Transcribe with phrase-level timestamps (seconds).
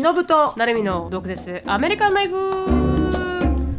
[0.00, 0.52] 忍と。
[0.56, 1.62] 成美の毒舌。
[1.66, 2.85] アメリカンライフ。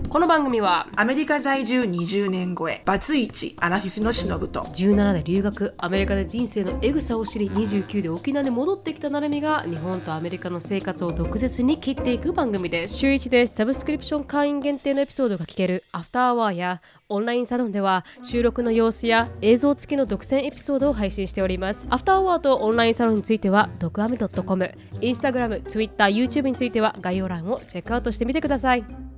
[0.09, 21.87] この番組はアメリカ在住20年超えバツイチアラフィフのしのぶと17で留学アメリカで人生のエグさを知り29で沖縄に戻ってきたなるみが日本とアメリカの生活を毒舌に切っていく番組です週1でサブスクリプション会員限定のエピソードが聞けるアフターアワーやオンラインサロンでは収録の様子や映像付きの独占エピソードを配信しております。
[21.89, 29.16] アフターアワーとオンラインサロンについては、ドクアメ .com、インスタグラム、ツイッター、YouTube については概要欄をチェックアウトしてみてください。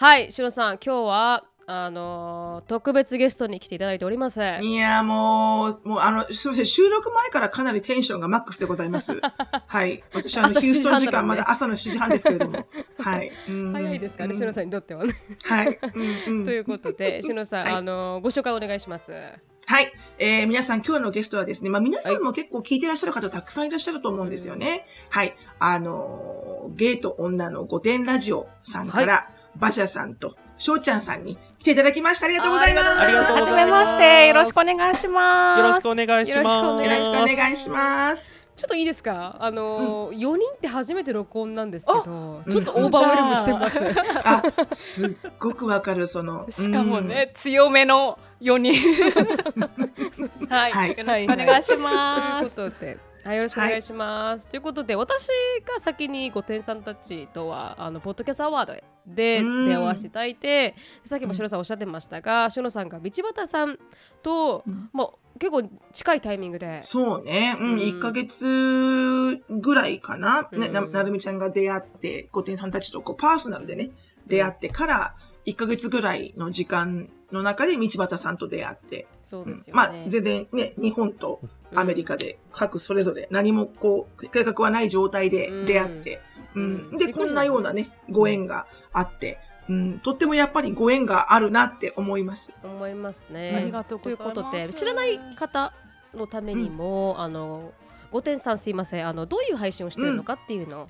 [0.00, 4.40] はい、しのさん、今日はあのー特別ゲストに来ていただいております。
[4.62, 9.18] いやもうもうあのすみません収録前からかなりテンションがマックスでございます。
[9.66, 10.04] はい。
[10.14, 12.64] 私あの朝ヒューストン時7時半なのね間まだ朝の7時半ですけれども。
[13.00, 13.32] はい。
[13.48, 13.72] うん。
[13.72, 15.12] 早いですかね、しのさんにとってはね。
[15.44, 15.78] はい、
[16.28, 16.44] うんうん。
[16.44, 17.74] ということで、 しのさん、はい。
[17.74, 19.10] あのーご紹介お願いします。
[19.10, 19.92] はい。
[20.20, 24.86] えー、皆さん今日のゲストはですね、まあ皆さんも結構聞いてらっしゃる方たくさんいらっしゃると思うんですよね。
[25.10, 25.36] はい。
[25.58, 29.37] あのーゲイと女の御殿ラジオさんから、バ
[29.70, 32.26] ジャさんと翔ちゃんさんに来ていただきました。
[32.26, 32.88] ありがとうございます。
[33.00, 35.60] ありがとうごはじざいますめまして、よろしくお願いします。
[35.60, 36.82] よろしくお願いします。
[36.84, 38.32] よろしくお願いします。
[38.56, 39.36] ちょっといいですか？
[39.38, 43.80] あのー、4人って初めて録音なんですけど、ちょっとオーバーウェルムしてます。
[44.24, 44.42] あ、
[44.72, 46.44] すっごくわかる、その。
[46.50, 48.74] しかもね、強めの4人。
[50.50, 52.56] はい、はいよろしくお願いしというます。
[52.56, 54.48] ことで、はい、よろしくお願いします。
[54.48, 55.28] ということで、私
[55.64, 58.74] が先に御殿さんたちとは、あのポッドキャストアワード
[59.14, 59.66] でうん。
[59.66, 63.78] 出会わせていただいて、さっきもしのさんおっしゃってましたが、しのさんが道端さん
[64.22, 64.90] と、うん。
[64.92, 67.56] まあ、結構近いタイミングで、そうね。
[67.58, 67.78] うん、うん。
[67.78, 70.42] 1ヶ月ぐらいかな。
[70.42, 70.72] ねうん。
[70.72, 73.90] ななるみちゃんが出会って、御殿さんたちとこうパーソナルでね、
[74.26, 75.14] 出会ってから、
[75.46, 79.76] 1ヶ月ぐらいの時間の中で道端さんと出会って、そうですよね。
[79.76, 81.40] まあ、全然ね、日本と
[81.74, 83.28] アメリカで各それぞれ。
[83.30, 86.20] 何もこう、計画はない状態で出会って、
[86.54, 86.94] ううん。
[86.94, 86.98] ん。
[86.98, 92.54] で、こんなようなね、ご縁があって、うん、とってもやっぱりご縁があるなって思います。
[92.64, 93.54] 思いますね。
[93.54, 94.32] ありがとうございます。
[94.32, 95.74] ということで知らない方
[96.14, 97.74] のためにも、あの
[98.10, 99.06] 御殿さんすいません。
[99.06, 100.88] あのどういう配信をしているのかっていうのを、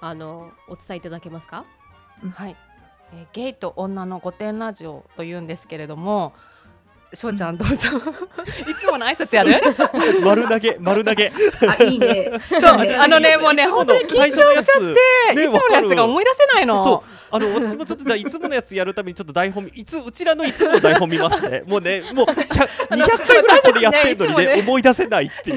[0.00, 1.64] あのお伝えいただけますか？
[2.32, 2.56] はい、
[3.12, 6.32] えーゲイと女の御殿ラジオというんですけれども、
[7.12, 7.74] しょうちゃんどうぞ。
[7.74, 9.60] いつもの挨拶やる？
[10.24, 11.32] 丸投げ、丸投げ。
[11.66, 12.30] あ、いいね。
[12.48, 16.84] そう、あのね、もうね、本当に緊張しちゃって、ねいつものやつが思い出せないの。
[16.84, 17.20] そう。
[17.32, 21.62] あの私もちょっとじゃあいつものやつやるためにちょっと台本見いつうちらのいつもの台本見ますね。
[21.68, 22.34] もうねもう100
[22.90, 25.56] 200回ぐらいこれやってるのにねいつもねね思い出せないっていう。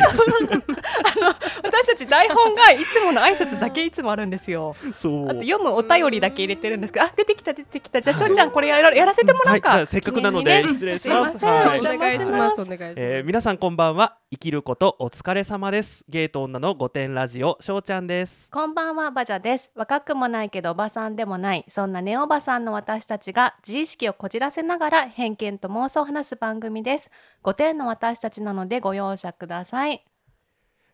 [1.63, 4.75] 私たち台本がいつもの挨拶だけいつもあるんですよ。
[4.95, 5.25] そう。
[5.25, 8.01] あと読むお便りだけ入れてるんですけど、あ出てきた出てきた。
[8.01, 9.85] じゃあしょうちゃんこれやらやらせてもらうか。
[9.87, 11.42] せっかくなので失礼します。
[11.43, 12.49] せんはいお願いしま。
[12.51, 12.55] す。
[12.55, 12.61] す。
[12.61, 13.03] お願いします。
[13.03, 14.17] えー皆さんこんばんは。
[14.31, 16.05] 生きることお疲れ様です。
[16.07, 18.49] ゲイと女の御殿ラジオしょうちゃんです。
[18.49, 19.71] こんばんはバジャです。
[19.75, 21.65] 若くもないけどおばさんでもない。
[21.67, 27.11] そんなネオバさんの私たちが自意識をこじらせながら偏見と妄想を話す番組です。
[27.43, 30.03] 5点の私たちなのでご容赦ください。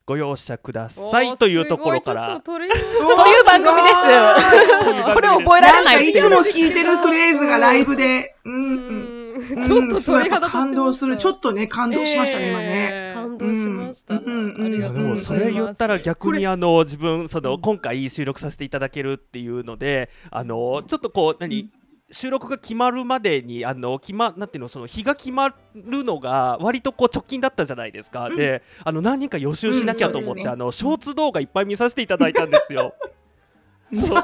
[0.10, 2.36] ご容赦くだおさーいというところから。
[2.36, 2.70] っという
[3.46, 5.14] 番組です。
[5.14, 6.30] これ覚えられないいっていう。
[6.32, 9.09] も聞いてるフレーズがライブで、うん、うん。
[9.40, 11.18] うんちうんょっとすごいやっぱ鳥肌立ちました感動する。
[11.18, 13.12] ちょっとね、感動しましたね、今ね。
[13.16, 14.16] 感動しました。
[14.16, 15.26] うんうんありがとういやでもございます。
[15.26, 21.70] それ言ったら逆にあの自分その今回収録させていただけるっていうのであのちょっとこう何
[22.12, 25.56] 収録が決まるまでにあの決まなんていうのその日が決まる
[26.04, 32.92] のが割とこう直近だったじゃないですか、であの何人か予習しなきゃと思って、うんねあのショーツ動画いっぱい見させていただいたんですよ。
[33.94, 34.24] そう。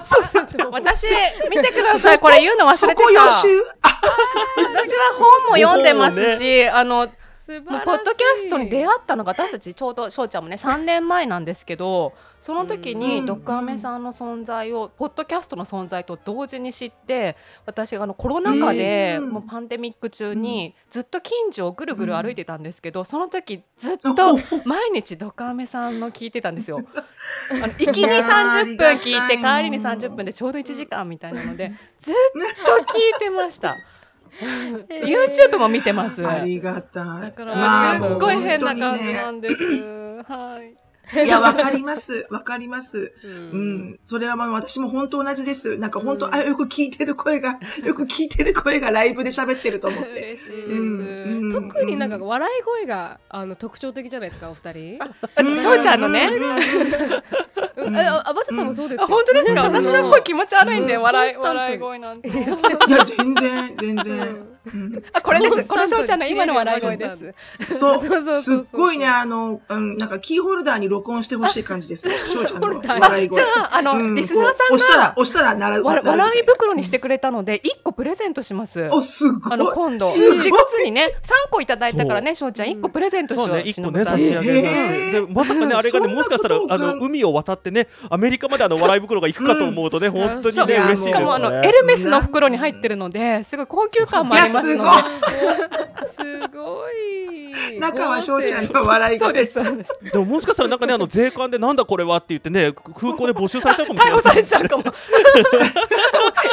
[0.71, 1.07] 私
[1.49, 2.19] 見てください。
[2.19, 3.09] これ言うの忘それてた。
[3.19, 7.07] 私は本も読んでますし、あの
[7.45, 7.71] 素晴らしい。
[7.71, 17.35] もうポッドキャストに出会ったのが私たちちょうど翔ちゃんもね3年前なんですけどその時うんにドッグアメさんの存在をポッドキャストの存在と同時に知って
[17.65, 26.79] 私があのコロナ禍でうんもうパンデミック中にずっと近所をぐるぐる歩いてたんですけどその時ずっうんと 毎日ドッグアメさんの聞いてたんですよ。
[27.51, 29.27] あの行きにいやー30分聞い。
[29.27, 32.15] て帰りに30分でちょうど1時間みたいなのでずっ
[32.65, 33.75] と聞いてました。
[34.89, 36.25] YouTube も見てます。
[36.25, 37.21] ありがたい。
[37.21, 39.55] だからすっごい変な感じ本なんです。
[40.27, 40.84] はい。
[41.13, 42.25] いや、わかります。
[42.29, 43.13] わかります。
[43.23, 43.97] ううんん。
[44.03, 45.77] それはまあ私も本当同じです。
[45.77, 50.09] なんか本当、うんあ、よく聞いてる声が、 よく聞いてる声がライブで喋ってると思って。
[50.09, 50.71] 嬉しいです。
[50.71, 50.75] う
[51.47, 54.99] ん特になんか笑い声があの特徴的じゃないですかお二人？
[55.43, 56.29] うん翔ちゃんのね。
[57.77, 59.67] うんああばちゃさんもそうです本当ですか？
[59.67, 62.29] うん私の声気持ち悪いんでうん笑い笑い声なんて。
[62.29, 64.54] いや、全然、全然。
[64.73, 65.67] うんあこれです。
[65.67, 67.77] これコンスタントに翔ちゃんの今の笑い声です。
[67.77, 67.99] そう。
[67.99, 72.07] そうすっごいね、あの、うん、なんかキーホルダーに録音してほしい感じです。
[72.27, 73.35] 翔ちゃんの笑い声。
[73.35, 74.15] じゃああの、うん。
[74.15, 78.89] リスナーこう押したら、さんが押したらなら、笑い袋にしてくれたので1個プレゼントします。
[78.91, 79.53] お、すごい。
[79.53, 80.07] あの今度。
[80.07, 80.75] す7月。
[80.85, 83.47] にね3個いただいたからね翔ちゃん1個プレゼントしよう。
[83.47, 85.11] そうね、一個ね差し上げまへす。
[85.13, 91.71] でまさかね、あれがね、もしかしたら、あの海を渡ってね、アメリカまであの笑い袋が行くかと思うとね、本当にね、嬉しいですしかもあのエね。
[91.71, 95.03] ルメスの袋に入ってるのですごい高級感もありますのいや
[95.99, 99.59] ですごい中は翔ちゃんの笑いそう声です
[100.11, 104.29] でももしかしたらなんかね、あの税関でなんだこれはって言ってね、空港で募集されちゃうかもしれない逮捕。
[104.29, 104.77] されちゃうか？
[104.77, 104.83] も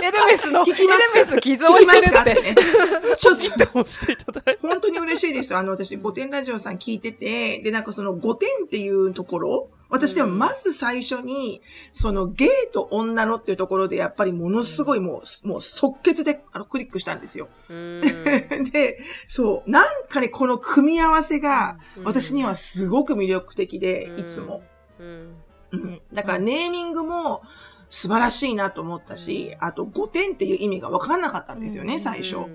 [0.02, 2.24] エルメスのエル聞きますかメス寄贈してるってか？
[2.24, 2.34] ね。
[3.16, 4.58] ちょっと、押していただいて。
[4.62, 5.58] 本当に嬉しいですよ。
[5.58, 11.60] あの、私、御殿ラジオさん聞いてて、で、なんかその御殿っていうところ、私でもまず最初に、
[11.92, 17.50] そのゲイと女のっていうところで、やっぱりものすごいもう、もう即決であのクリックしたんですよ。
[17.68, 18.00] うん。
[18.72, 18.98] で、
[19.28, 22.04] そう、なんかね、この組み合わせが、うん。
[22.04, 24.62] 私にはすごく魅力的で、いつも。
[24.98, 25.34] うん。
[25.72, 26.00] うん。
[26.10, 27.42] だからネーミングも
[27.90, 32.46] 素晴らしいなと思ったし、あと5点っていう意味が分からなかったんですよね、最初。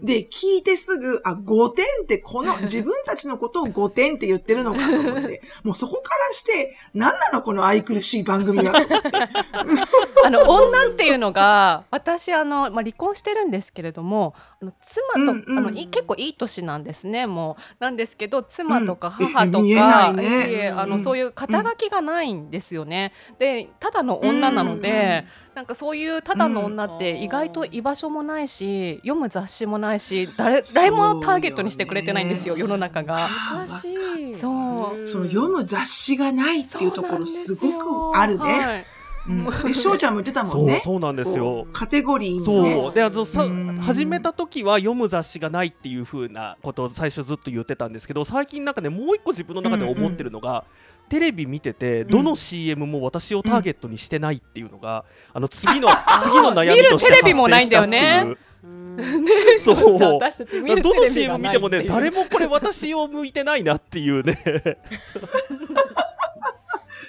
[0.00, 0.06] うん。
[0.06, 8.74] で、聞いてすぐ、あ、5点ってこの、 自分たちのことを5点って言ってるのかと思って、もうそこからして、何なのこの愛くるしい番組は。
[10.24, 15.58] あの女っていうのが私あの、まあ、離婚してるんですけれどもあの妻と、うんうん。
[15.58, 17.84] あのい結構いい年なんですねもう。
[17.84, 19.26] なんですけど妻とかうん。
[19.28, 20.74] 母とか、え見えないね。
[20.76, 23.12] あの、うんそういう肩書きがないんですよね。
[23.38, 25.24] でただの女なので、
[25.56, 33.30] なんかそういうただの女って意外と居場所もないし読む雑誌もないし誰誰もターゲットにしてくれてないんですよ世の中が。
[33.50, 34.34] 難しい。
[34.34, 35.06] そう。
[35.06, 38.44] その読む雑誌がないっていうところすごくあるね。
[38.44, 38.84] はい。
[39.28, 39.44] うん。
[39.66, 40.80] で、翔ちゃんも言ってたもそう、んね。
[40.84, 41.66] そうなんですよ。
[41.72, 42.62] カテゴリーにそう。
[42.62, 42.90] ね。
[42.94, 43.78] であのさうん。
[43.78, 50.64] 始めた時は読む雑誌がないっていう風なことを最初ずっと言ってたんですけど最近なんかねもう一個自分の中で思ってるのが、
[51.08, 55.88] テレビ見ててどの CM も私をターゲットにしてないっていうのが、あの次の
[56.22, 58.36] 次の悩みとして見るテレビもないんだよね。
[58.64, 59.02] 発
[59.44, 60.72] 生したっていう。
[60.72, 60.76] うん。
[60.76, 60.82] そう。
[60.82, 64.38] どの CM 見てもね誰もこれ私を向いてないなっていうね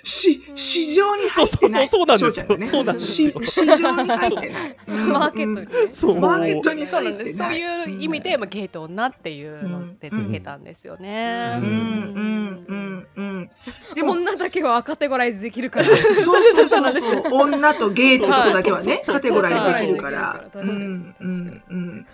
[0.04, 1.90] し、市場に入ってない。
[1.90, 4.78] そうそうそうそうなんですしよ市場に入ってない。
[4.88, 7.42] うんマーケットにねそうマーケットにそうなんです。
[7.42, 7.86] 入ってない。
[7.86, 11.60] そういう意味で、まあ、ゲート女っていうのってつけたんですよね。
[11.62, 13.50] うん、うん、うん、うん。
[13.96, 17.24] でも、女だけはカテゴライズできるからそうそうそうそう。
[17.34, 20.50] 女とゲイってことだけはね、カテゴライズできるかはいら。
[20.52, 22.08] 確かにうん、うん、うん。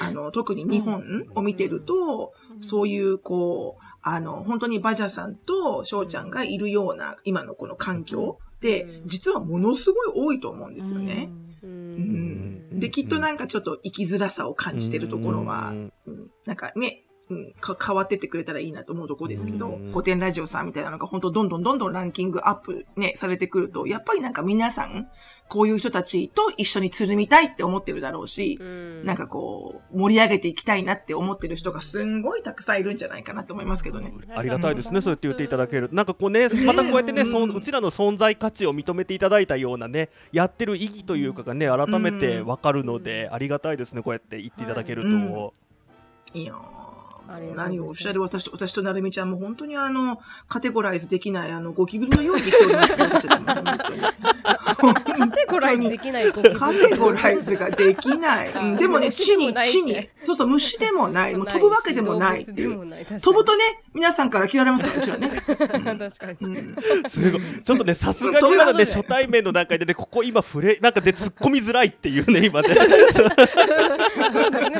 [0.00, 1.02] あの、特に日本
[1.34, 11.28] を見てると、そういう、こう、あの、本当にバジャさんと翔ちゃんがいるような、今のこの環境って、実はものすごい多いと思うんですよね。
[11.62, 12.76] ううん。
[12.76, 12.80] ん。
[12.80, 15.92] で、きっとなんかちょっと生きづらさを感じてるところはう、ん。
[16.06, 16.30] うん。
[16.46, 25.08] なんかね、うん、か変わってってくれたらいいなと思うところですけどうん、古典ラジオさんみたいなのが本当どんどんどんどんランキングアップね、されてくると、やっぱりなんか皆さん、
[25.50, 28.56] こういう人たちと一緒につるみたいって思ってるだろうし、
[29.04, 34.14] なんかこう、盛り上げていきたいなって思ってる人がすんごいたくさんいるんじゃないかなと思いますけどね。
[34.34, 35.88] ありがたいですね、そうやって言っていただける。
[35.92, 45.08] なんかこうね、またこうやってね、うんそんうちらの存在価値を認めていただいたようなね、やってる意義というかがね、改めてわかるので、ありがたいですね、こうやって言っていただけると。
[45.08, 45.50] うん
[46.32, 46.79] いいますー
[47.54, 53.44] 何をおっしゃる私と、私となるみちゃんも本当にあの、カテゴライズできない、あの、ゴキブリのように生きております私た本
[53.78, 54.00] 当に。
[54.80, 58.50] カテゴライズできないカテゴライズができない。
[58.54, 61.34] うんでもね、地に、地に、そうそう、虫でもない。
[61.36, 63.20] もう飛ぶわけでもないっていう。
[63.20, 65.28] 飛ぶとね、皆さんから嫌われますから、うちらね。
[65.28, 66.36] 確かに。
[66.40, 66.76] うん。
[67.08, 67.42] すごい。
[67.64, 72.68] ちょっとね、さすがにまだね、初対面の段階でね、ここ今触れ、なんかで突っ込みづらいっていうね、今ね。
[72.72, 73.28] そうですね。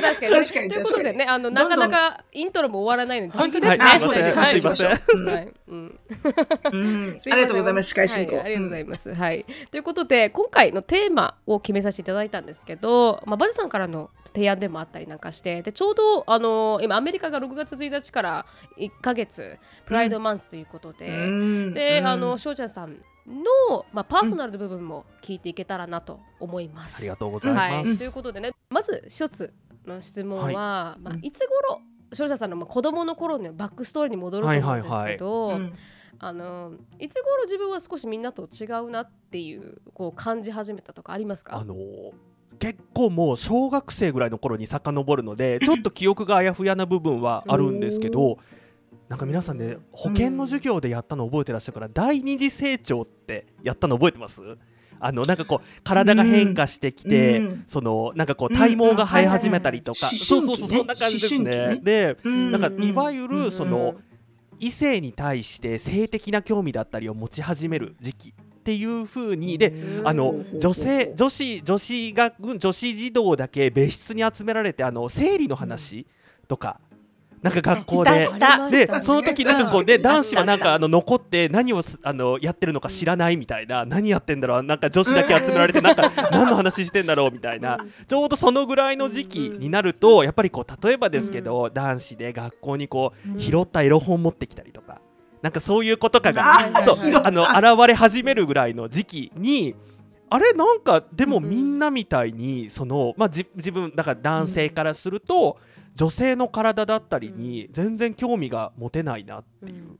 [0.01, 0.33] 確かに。
[0.33, 4.33] 確かにということでねあのなんかなかイントロも終わらないので本当続きですね。
[4.33, 4.49] はい。
[4.49, 4.89] すいません。
[4.89, 5.53] はい。
[5.67, 5.75] う。
[5.75, 5.99] ん。
[6.11, 8.35] ありがとうございます、司会進行。
[8.37, 9.13] はい、ありがとうございます。
[9.13, 18.45] はい、ということで今回のテーマを決めさせていただいたんですけど、まあ、バズさんからの提案でもあったりなんかしてでちょうどあの今アメリカが6月1日から
[18.77, 21.73] 1ヶ月プライドマンスということで、うん。
[21.73, 22.07] で、うん。
[22.07, 27.01] あの翔ちゃんさんの、まあ、パーソナルの部分も聞いていけたらなと思います。
[27.01, 27.99] ありがとうございはい、ます。
[27.99, 29.53] ということでねまず一つ
[29.85, 31.01] の質問は、はい。
[31.01, 31.81] まあ、いつ頃
[32.13, 35.73] 翔ちゃんさんのまあ子供の頃のバックストーリーに戻ると思うんですけど、うん。
[36.23, 41.57] あのいつ頃自分は少しみんなと違うなっていうこう感じ始めたとかありますか？
[41.57, 42.11] あのー
[42.59, 48.37] 結構もう小学生ぐらいの頃に遡るので ちょっと記憶があやふやな部分はあるんですけど
[49.09, 54.41] なんか皆さんね保険の授業でやったの覚えてらっしゃるから第二次成長ってやったの覚えてます？
[55.03, 57.63] あのなんかこう体が変化してきて、うん。
[57.67, 60.17] そのなんかこう体毛が生え始めたりとか、うん。
[60.17, 61.67] そうそうそうそんな感じですね。
[61.67, 61.79] ね。
[61.81, 62.51] で、うん。
[62.51, 64.03] なんかいわゆるその、うん。
[64.61, 76.05] 異性に対して性的な興味だったりを持ち始める時期っていう風にであの女性女子女子学女子児童だけ別室に集められてあの生理の話
[76.47, 76.79] とか、
[77.41, 78.11] なんか学校で。
[78.71, 80.01] でその時なんかこうでうん。
[80.01, 83.85] 男子はなんかあの残って何をすあのやってるのか知らないみたいな。
[83.85, 84.63] 何やってんだろう。
[84.63, 95.01] なんか女子だけ集められてなんか 何の話してんだろうみたいなちょうどそのぐらいの時期になるとやっぱりこう例えばですけど男子で学校にこう拾ったエロ本持ってきたりとか
[95.41, 99.75] なんかそういうことかがあそうあの 現れ始めるぐらいの時期に
[100.29, 105.57] あれなんかでもみんなみたいにその、まあ、じ自分だから男性からすると、
[105.95, 109.97] 女性の体だったりに全然興味が持てないなっていう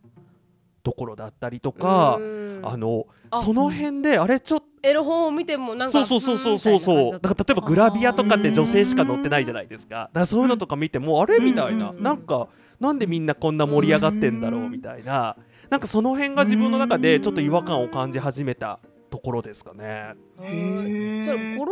[0.84, 2.62] ところだったりとか、うん。
[2.64, 7.20] あのあその辺であれちょっとエロ本を見てもなんかそうそうそうそうそうそう。
[7.20, 9.96] だから例えばグラビアとかって女性しか載ってないじゃないですか。
[9.96, 11.92] だからそういうのとか見てもあれみたいな。
[11.92, 12.02] うん。
[12.04, 12.48] なんか
[12.80, 15.36] なんでみんなこんな盛り上がってんだろうみたいな。
[15.70, 18.80] なんかその辺が自分の中でちょっと違和感を感じ始めた
[19.12, 20.13] ところですかね。
[20.39, 21.24] うんへー。
[21.24, 21.65] じゃあ56年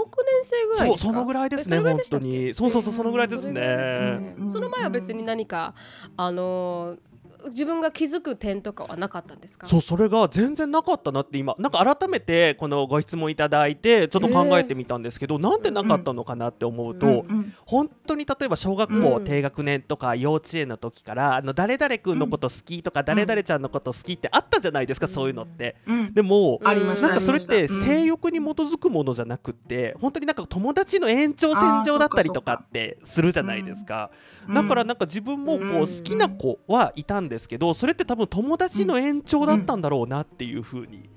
[0.44, 1.08] 生ぐらいですか？
[1.08, 2.54] そうそのぐらいですね本当に。
[2.54, 4.36] そうそうそうそのぐらいですね。
[4.50, 5.74] その前は別に何か
[6.18, 7.00] あのー
[7.48, 9.68] 自分が気づく点とかはなかったんですか？
[9.68, 19.24] そうそれが全然なかったなって今なんか改めてこのご質問いただいてちょっと考えてみたんですけど、なんでなかったのかなって思うと、うん本当に例えば小学う校ん。
[19.24, 25.76] 低学年とか幼稚園の時から、あの誰々君のこと好きとか、誰々ちゃんのこと好きってあったじゃないですか、そういうのって。
[25.86, 26.14] うん。
[26.14, 34.12] でも、ありなんかそれって性欲に基づくものじゃなくって本当になんか友達の延長線上だったりとかってするじゃないですか。
[34.48, 34.54] うん。
[34.56, 35.80] だからなんか自分もこううん。
[35.80, 41.10] 好きな子はいたんですけどそれって多分友達の延長だったんだろうなっていうふうに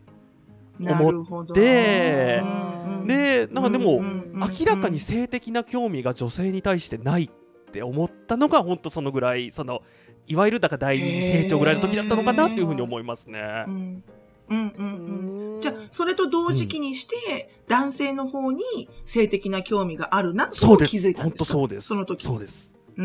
[0.79, 1.55] なるほど。
[1.55, 3.01] でうん。
[3.01, 7.31] うんでなんかでもうんうん明らかに性的な興味が女性に対してないっ
[7.73, 9.83] て思ったのが本当そのぐらいその
[10.27, 13.65] いわゆるだから第二次成長ぐらいの時だったのかなっていうふうに思いますね。
[13.67, 13.71] う。
[13.71, 14.05] ん
[14.49, 15.55] うんうんうん。
[15.55, 21.45] うんじゃあそれと同時期にして、男性の方に性的な興味があるなそうですと気づいたん本です。
[21.45, 21.87] か当そうです。
[21.87, 23.05] その時そうですう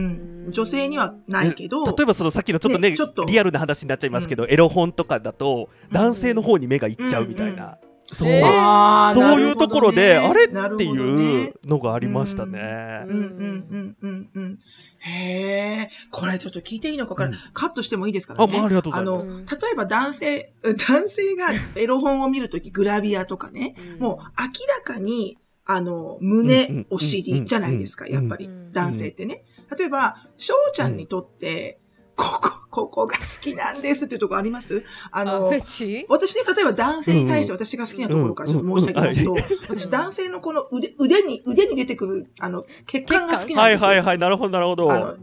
[0.50, 1.86] ん、女性にはないけど。
[1.86, 3.26] ね例えばそのさっきのちょっとねねちょっと。
[3.26, 13.04] リアルな話になっちゃいますけど、エロ本とかだと男性の方に目がいっちゃうみたいな、そう、えーそういうところで、あれっていねうのがありましたね。
[13.08, 13.28] うんうん
[13.70, 14.60] うんうんうん。
[15.00, 18.54] へえ、これちょっと聞いていいのか分からない、カットしてもいいですからね。
[18.54, 19.24] あもうありがとうございます。
[19.24, 20.54] あの、例えば男性、
[20.88, 24.24] 男性がエロ本を見るとき、グラビアとかね、もう明
[24.68, 28.46] らかに、あの、うんうん胸、お尻じゃないですか、うんやっぱり。
[28.46, 28.72] うん。
[28.72, 29.44] 男性ってね。
[29.76, 31.80] 例えば、翔ちゃんにとって、
[32.16, 34.84] ここ、ここが好きなんですっていうところあります？
[35.12, 39.36] ああの私ね、例えば男性に対して私が好きなところからちょっと申し上げますと、
[39.70, 43.88] 私男性のこの腕、腕に、腕に出てくる、あの、血管が好きなんですよ。
[43.88, 45.18] はいはいはい、なるほどなるほど。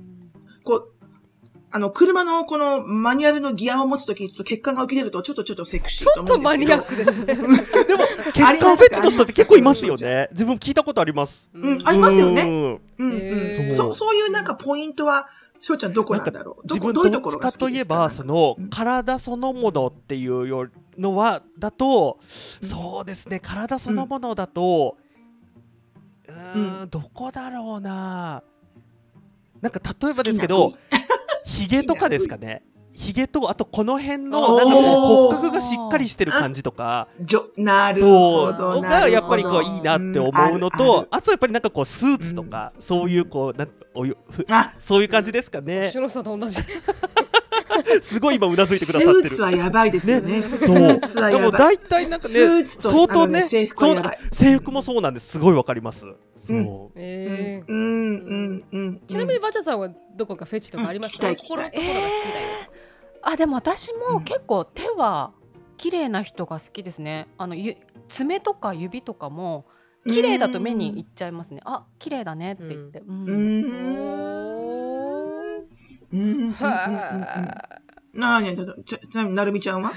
[1.74, 6.76] あの、車のこのマニュアルのギアを持つときにちょっと血管が浮き出るとちょっとちょっとセクシーとちょっと思うんですけど。
[6.76, 7.34] マニアックですね。
[7.84, 10.28] でも、血管フェチの人って結構いますよね。
[10.30, 11.50] 自分聞いたことあります。
[11.52, 12.42] うん、ありますよね。
[12.42, 13.10] うん。
[13.10, 15.26] うん、そう、そういうなんかポイントは、
[15.60, 16.68] しょうちゃんどこなんだろう。
[16.68, 17.64] どこ、自分どういうところが好きですか？
[17.66, 18.68] といえばそのうん。
[18.70, 22.18] 体そのものっていうよのはだと
[22.62, 23.40] そうですね。
[23.40, 24.96] 体そのものだと
[26.28, 28.44] うーんどこだろうな。
[29.60, 30.74] なんか例えばですけど
[31.44, 32.62] 好きなヒゲとかですかね。
[32.92, 34.56] ヒゲとあとこの辺おのー。
[34.58, 37.08] なんかこう骨格がしっかりしてる感じとか。
[37.20, 38.52] じょ、なるそう。
[38.52, 38.80] ほど。
[38.80, 44.52] がやっぱりこういいなって思うのとああとやっぱりなんかこうスーツとかそういうこうなんおゆふるあ。
[44.52, 45.90] るあ、そういう感じですかね。
[45.90, 46.62] しのさんと同じ。
[48.00, 49.28] すごい今うなずいてくスださってる。
[49.28, 50.40] ーツはやばいですよね。
[50.42, 51.76] スそうーツはでもやばい。
[51.76, 54.18] 大体なんかねスーツと相当ねあのね制服はやばい。
[54.20, 55.32] そう制服もそうなんです。
[55.32, 56.06] すごいわかります
[56.46, 59.00] そう、えーうん、うん、うん。
[59.06, 59.80] ちなみにバチャさん。
[59.80, 61.34] はどこかフェチとかありますか、うん。
[61.34, 62.46] 聞きたい聞きたいここのところが好きだよ。
[63.22, 64.24] あでも私もうん。
[64.24, 65.32] 結構手は
[65.76, 67.26] 綺麗な人が好きですね。
[67.38, 67.76] あのゆ
[68.08, 69.64] 爪とか指とかも
[70.06, 71.60] 綺麗だと目にいっちゃいますね。
[71.64, 73.00] あ綺麗だねって言って。
[73.00, 73.24] うん。
[73.24, 73.74] うーん。
[76.12, 76.20] うん。
[76.20, 76.20] うん。
[76.20, 76.20] うん。
[76.20, 76.46] うん。
[76.46, 76.52] うん。
[76.52, 77.80] は
[78.14, 79.82] なあにゃちょっとちちなみになるみちゃん。
[79.82, 79.92] は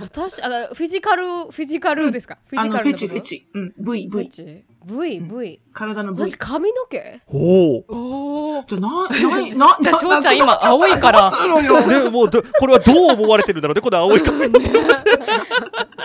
[0.00, 3.48] 私あのフィジカルフィジカルですか、フィあの、ジカルフェチ、フェチ。
[3.52, 5.20] うん、V、フェ V。
[5.20, 6.36] チ V V 体の V 私。
[6.36, 7.20] 髪の毛？
[7.28, 7.84] お
[8.58, 11.20] おじゃあ、な、ない、 な、じゃあな翔ちゃん今青いから。
[11.22, 11.86] どうするのよ。
[12.04, 14.48] ね、もうどこれはどう思われてるんだろうねこの青い髪。
[14.48, 14.68] の 毛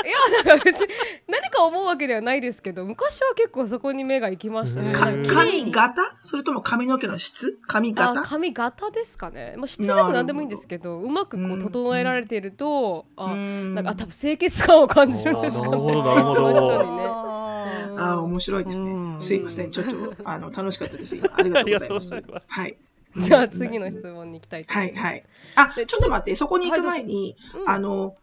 [0.08, 0.16] いや
[0.46, 0.88] なんか別に
[1.28, 4.94] 何か思うわけではないですけど昔は結構そこに目が行きましたね。
[4.94, 6.02] 髪型？
[6.24, 7.60] それとも髪の毛の質？
[7.68, 13.76] 髪あ型髪型ですかね、まあ、質でも何でもいいんですけどうまくこう整えられていると、あうん。
[13.76, 15.72] なんかあ多分清潔感を感じるんですかね。
[15.72, 17.57] なるほどなるほど
[17.96, 19.16] ああ、面白いですね。
[19.20, 19.72] すいません。
[19.72, 21.16] ちょっと、あの、楽しかったです。
[21.16, 22.24] 今ありがとうございます。
[22.48, 22.78] はい。
[23.18, 25.06] じゃあ次の質問に行きたいと思はいい、ます。
[25.06, 25.26] はい。
[25.56, 28.16] あ、ちょっと待って、そこに行く前に、あの、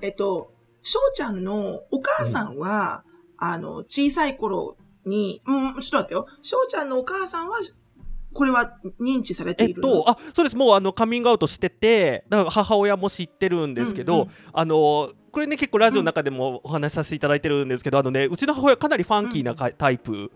[0.00, 3.04] えっと、翔ちゃんのお母さんは、
[3.38, 6.26] あの、小さい頃に、うん、ちょっと待ってよ。
[6.42, 7.58] 翔ちゃんのお母さんは、
[8.34, 9.88] これは認知されてえっいるの？
[10.04, 20.30] と、あそうですもうあのカミングアウトしててだから母親も知ってるんですけど、うんうんあのこれね結構ラジオの中でもお話しさせていただいてるんですけど、あのねうちの母親かなりファンキーなかタイプ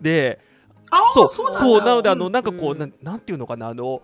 [0.00, 0.40] で、
[1.14, 1.30] そう。
[1.30, 2.32] そうなのであのうん。
[2.32, 2.78] なんかこう、うん。
[2.78, 4.02] なんなんていうのかなあの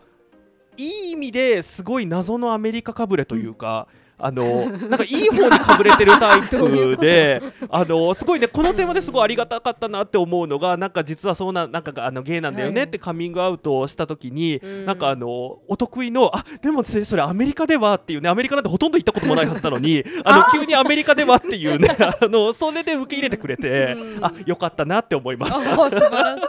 [0.76, 3.88] いい意味ですごい謎のアメリカかぶれというか。
[4.18, 25.72] あのなんかいい方にかぶれてるタイプで あのすごいねこの点はですごいありがたかったなって思うのがなんか実はそうななんかあのゲイなんだよねってカミングアウトをした時に、うんなんかあのお得意のあでもそれそれアメリカではっていうねアメリカなんてほとんど行ったこともないはずなのに あの急にアメリカではっていうね あのそれで受け入れてくれて、うんあよかったなって思いました。
[25.72, 26.46] あ素晴らしい。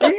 [0.00, 0.10] えー、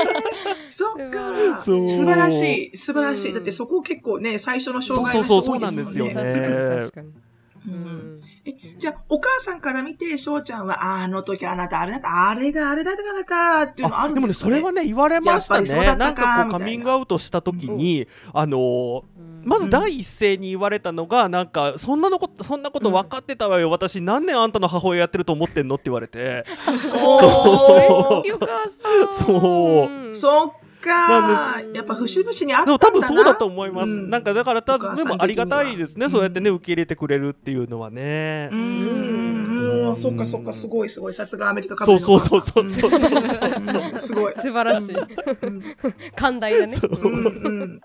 [0.70, 1.64] そっか。
[1.64, 3.30] そう素晴らしい、素晴らしい。
[3.30, 5.92] うんだってそこ結構ね、最初の障害の人そうそう多いですもんね。
[5.92, 7.12] そうそうなん確かにね確かに。
[7.68, 8.22] うん。
[8.46, 14.34] え、じゃあ、お母さんから見て、翔ちゃんは、ああの時あなたあれだった、あれがあれだったからか、っていうのあるんでもね？
[14.34, 14.56] ですかね。
[14.56, 15.68] それはね言われましたね。
[15.68, 16.44] やっぱりそうだったかな。
[16.44, 19.44] んかこうカミングアウトした時に、あのーうん。
[19.46, 26.44] まず第一声に言われたのがなんかそんなのことそんなこと分かってたわよ、私何年あんたの母親やってると思ってんのって言われて。
[29.20, 29.92] そう。
[29.92, 30.10] う。
[30.10, 30.51] んそっ
[30.86, 33.08] かやっぱ節々にあったでもんだな。
[33.08, 39.86] 多分そうだと思います、うんなんかだからたでもありがたいですね、うんそうやってね受け入れてくれるっていうのはね、うーん。
[39.86, 41.13] もう、そっかそっか、すごいすごい。
[41.13, 44.34] さすがアメリカかそうそうそうそうそうそうそううんすごい。
[44.34, 44.96] 素晴らしい。
[44.96, 45.63] うん
[46.15, 46.77] 寛大だね。
[46.82, 47.82] うんうん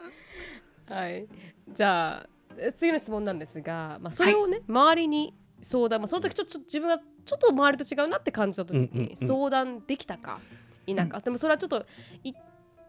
[0.88, 1.26] はい。
[1.72, 2.26] じゃあ
[2.58, 10.40] え次の質問なんですが、まあそれをね、周りに相談、まあその時ちょっと自分がちょっと周りと違うなって感じた時うんうんうんに相談できたか
[10.86, 11.86] 否か、でもそれはちょっと
[12.24, 12.34] 言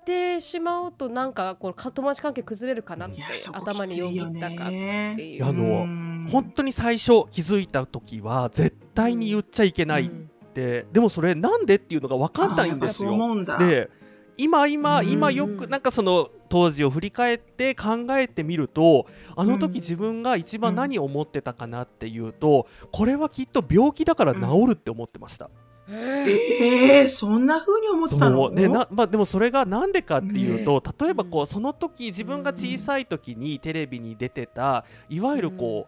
[0.01, 3.21] ってしまうとなんかこうか友達関係崩れるかなって
[3.53, 5.15] 頭によぎったかってね。
[5.19, 5.45] いう。
[5.45, 10.09] あのうん本当に最初気づいた時は絶対に言っちゃいけないっ
[10.53, 13.13] て、でもそれなんでっていうのが分かんないんですよ。
[13.13, 13.57] 思うんだ。
[13.57, 13.89] で
[14.37, 25.49] 今今うん今よくなんかその当時を振り返って考えてみるとあの時自分が一番何を思ってたかなっていうとこれはきっと病気だから治るって思ってました。
[25.93, 28.47] ええそんな風に思ってたの？
[28.47, 35.87] そうでなまあ、でもそれがなんでかっていうと、例えばこうその時自分が小さい時にテレビに出てたいわゆるこ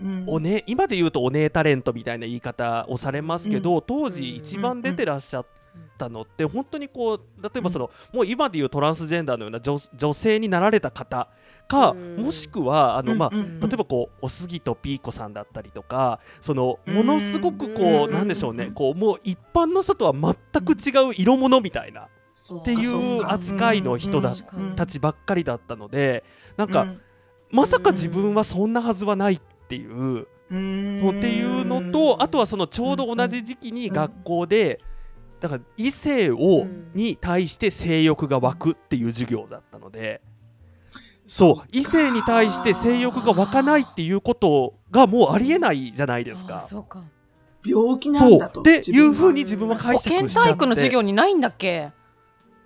[0.00, 0.24] う、うん。
[0.26, 5.46] おね、今で言うとお姉タレントみたいな言い方をされますけど、当時一番出てらっしゃっ
[5.96, 11.28] たのって本当にこう例えばその、もう今で言うトランスジェンダーのような女女性になられた方
[11.68, 12.16] か、うん。
[12.16, 13.40] もしくはあの、まあうん。
[13.40, 13.46] うん。
[13.46, 18.12] うん例えばこうおすぎとピーコさんだったりとかそのものすごくこう、うん。
[18.12, 24.34] なんでしょうねこうもう一般の人とは全く違う色物みたいなっていう扱いの人だ
[24.76, 26.24] たちばっかりだったので
[26.56, 27.00] なんか、うん。
[27.50, 30.22] まさか自分はそんなはずはないっていう。
[30.22, 34.78] っていうのとあとはそのちょうど同じ時期に学校で
[35.44, 36.90] だから異性をうん。
[36.94, 40.22] に対して性欲が湧くっていう授業だったので。
[41.26, 41.68] そう。
[41.70, 46.60] 異性に対して性欲が湧かないっていうことがもうありえないじゃないですあか。
[46.62, 47.04] そうか。
[47.62, 48.60] 病気なそうんだと。
[48.60, 50.48] っていうふうにに自分は保解釈健しちゃって。
[50.48, 51.92] 体育の授業にないんだっけ、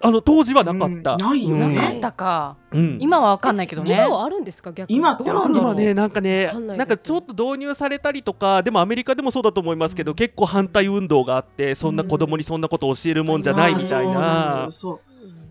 [0.00, 1.12] あの当時はなかった。
[1.14, 1.66] うんないよね。
[1.66, 1.74] うん。
[1.74, 2.56] なかったか。
[2.70, 2.98] うん。
[3.00, 3.92] 今はわかんないけどね。
[3.92, 4.72] 今はあるんですか？
[4.72, 4.96] 逆に。
[4.96, 5.72] 今ってどうなんだろう。
[5.72, 15.00] 今ねなんかねわかんなんかちょっと導入されたりとかでもアメリカでもそうだと思いますけど、結構反対運動があってそんな子供にそんなこと教えるもんじゃないみたいな、そう。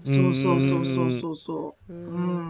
[0.04, 1.94] そうそうそうそうそうそう。
[1.94, 2.04] ううん。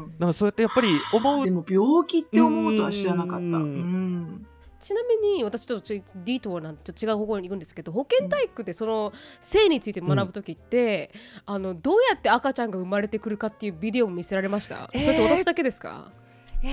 [0.05, 0.13] ん。
[0.19, 3.39] なんかそうやってやっぱり思うでも病気って思うとは知らなかった。
[3.39, 4.47] ううんん。
[4.79, 9.11] ちなみに私ちょっとディートーなんて違う方向に行くんですけど保健体育でその
[9.41, 11.11] 性について学ぶ時って、
[11.45, 15.01] あのどうやって赤ちゃんが生まれてくるかっていうビデオも見せられました、えー。
[15.01, 16.11] それって私だけですか？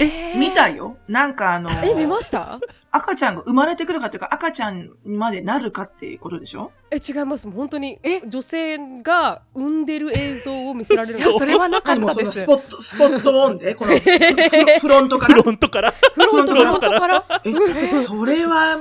[0.01, 0.97] え見たよ。
[1.09, 2.59] なんかあの、え見ました？
[2.91, 6.73] 赤ちゃんが生まれてくるかっていうか、赤ちゃんまでなるかっていうことでしょ？
[6.91, 7.47] え違います。
[7.47, 12.21] もう本当に女性が産んでる映像を見せられるんいやそれはなかったです。
[12.23, 15.43] うそのスポット、スポットオンで、この フフフロントかフら。
[15.43, 15.91] ロントから。
[15.93, 17.43] フロントフロントから？
[17.45, 18.77] え、それは、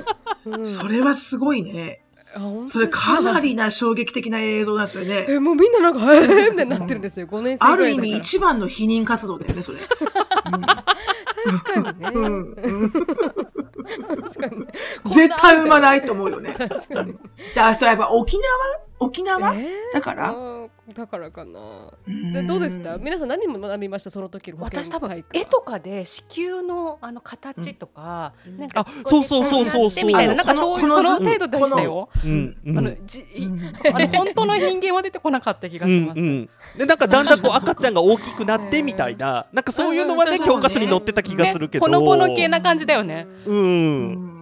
[0.45, 1.99] うんそれはすごいね。
[2.65, 5.25] それかなりな衝撃的な映像なんですよね。
[5.29, 7.27] えもうみんななんか えーみたいになってるんですよ。
[7.27, 8.07] 5年生あるぐらいだから。
[8.07, 9.77] 意味一番の否認活動だよね、それ。
[11.43, 12.53] 確かにね、うん。
[12.53, 14.65] うん確かに
[15.13, 16.53] 絶対産まないと思うよね。
[16.57, 17.13] だ確かに。
[17.13, 17.19] か
[17.55, 18.47] ら、それやっぱ沖縄
[18.99, 19.93] 沖縄、えー？
[19.93, 20.35] だから？
[20.93, 21.59] だからかな。
[22.07, 22.33] うん。
[22.33, 22.97] でどうでした？
[22.97, 24.09] 皆さん何も学びました？
[24.09, 28.57] その時私多分絵とかで子宮のあの形とか、うん。
[28.57, 30.05] なんかあそうそうそうそうそう。
[30.05, 32.09] みたいななんかそういうその程度でしたよ。
[32.23, 32.77] うんうん。
[32.77, 33.25] あのじ
[33.93, 36.19] あの本当の人間は出てこなかった気がします。
[36.19, 40.45] うんうん、でなんかだんだんこう赤ちゃんが大きくなってみたいななんかそういうのまでうん。
[40.45, 43.27] 教科書に載ってた気がするけど、ね、ほのぼの系な感じだよね。
[43.45, 43.63] うん、う
[44.29, 44.32] ん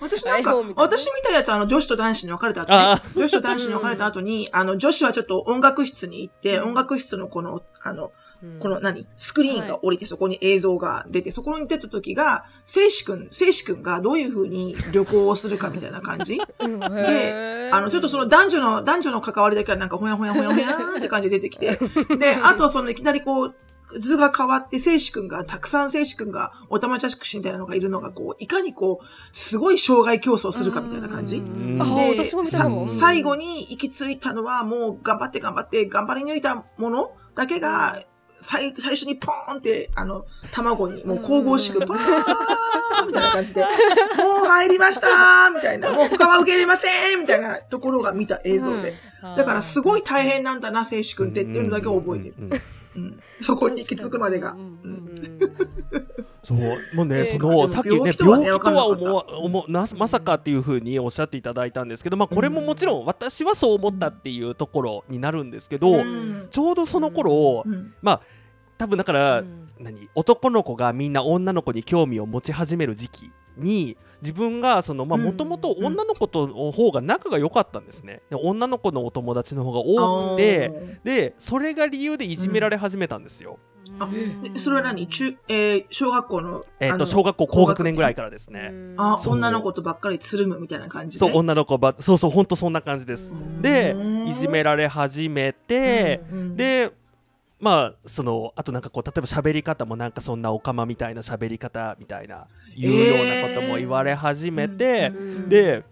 [0.00, 8.12] 私なんか台本み、たいな私見たやつはあの女子と男子に分かれた後女子と男子に分かれた後に、あの女子はちょっと音楽室に行って、音楽室のこの、あの、
[8.60, 9.04] この何？
[9.16, 16.40] スクリーンが降りてそこに映像が出て、そこに出た時が、聖子くん、聖子くんがどういう風に旅行をするかみたいな感じ。
[16.60, 16.78] うん。
[16.78, 21.80] で、あの、ちょっとその男女の、男女の関わりだけはなんかほやほやほやほやーんって感じで出てきて、
[22.16, 23.54] で、あとそのいきなりこう、
[23.98, 31.38] 図が変わって、聖子くんが、たくさん聖子くんが、おたまじゃくしみたいなのがいるのが、こう、いかにこう、すごい障害競争するかみたいな感じ。
[31.38, 31.78] ん。
[31.80, 32.86] あー私も見たかも。
[32.86, 38.02] さ最後に行き着いたのは、もう頑張って頑張って、頑張り抜いたものだけが、
[38.40, 43.68] 最最初にポーンって、あの、卵に、もう神々しく、パーンみたいな感じで、も
[44.44, 48.94] う入りましたーみたいな、もう他は受け入れませんみたいなところが見た映像で。
[49.36, 52.34] だからすごい大変なんだな、聖子くんってっていうのだけ覚えてる。
[53.40, 54.56] そこに行き着くまでが。
[56.42, 56.58] そう。
[56.94, 58.30] もうねそのかさっきね病気と
[58.74, 66.48] は思わ思うなまさかっていうふうにおっしゃっていただいたんですけど、まあ、これももちろん私はそう思ったっていうところになるんですけど、うん。
[66.50, 67.94] ちょうどその頃、うん。
[68.02, 68.20] まあ
[68.78, 69.68] 多分だから、うん。
[69.78, 75.24] 何男の子がみんな女の子に興味を持ち始める時期に自分がそのまあうん。
[75.26, 78.22] もともと女の子との方が仲が良かったんですね。
[78.30, 83.58] で女の子のお友達の方が多くてでそれが理由でいじめられ始めたんですよ、
[83.98, 84.08] あ
[84.42, 85.06] でそれは何？
[85.06, 91.26] 中、えー小学校の、えと小学校高学年ぐらいからですね、あ、女の子とばっかりつるむみたいな感じで？
[91.26, 93.62] そう女の子ばそうそうほんとそんな感じです、うん。
[93.62, 93.94] で
[94.26, 96.92] いじめられ始めて、うん、で
[97.60, 102.46] まあそのあとなんかこう例えば喋り方もなんかそんなおかまみたいな喋り方みたいな
[102.86, 105.84] いうようなことも言われ始めて、うんで、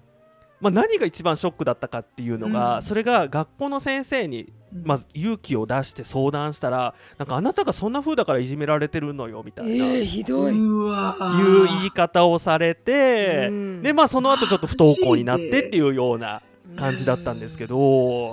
[0.61, 2.83] まあ、何が一番ショックだったかっていうのが、うん。
[2.83, 4.53] それが学校の先生に
[4.85, 9.73] まず勇気を出して相談したらなんかあなたがそんな風だからいじめられてるのよみたいな。
[9.73, 10.59] えー、ひどい。
[10.59, 13.83] うわいう言い方をされて、うん。
[13.83, 16.43] でまあその後ちょっと不登校になってっていうような
[16.77, 17.77] 感じだったんですけど、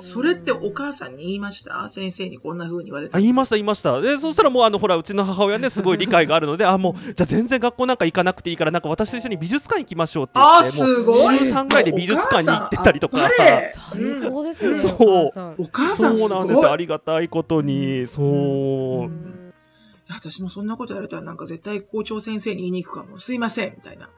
[0.01, 1.87] それってお母さんに言いました？
[1.87, 4.01] 先生にこんな風に言われたあ言いました言いました。
[4.01, 13.17] でそしたらもうあのほらうちの母親ね すごい理解があるのであもうじゃあ全然学校なんか行かなくていいからなんか私と一緒に美術館行きましょうって言ってすごいもう週3ぐらいで美術館に行ってたりとか。
[13.17, 14.79] 最高ですね。
[14.79, 15.61] そう。
[15.63, 16.71] お母さんそうなんですよ。
[16.71, 18.07] ありがたいことに。
[18.07, 19.53] そう、うん。
[20.09, 23.17] 私もそんなこと言われたらなんか絶対校長先生に言いに行くかも。
[23.19, 24.09] すいません、みたいな。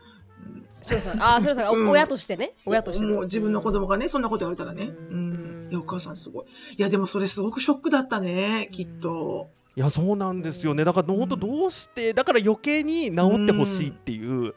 [0.88, 3.14] 翔さん、あ、翔さん、う親としてね、親としてね。
[3.14, 4.94] もう自分の子供がね、そんなこと言われたらね。
[5.10, 5.72] ううんん。
[5.72, 6.46] いや、お母さんすごい。
[6.78, 9.50] いや、でもそれすごくショックだったね、きっと。
[9.78, 14.56] いやそうなんですよねだから本当どうしてだから余計に治ってほしいっていう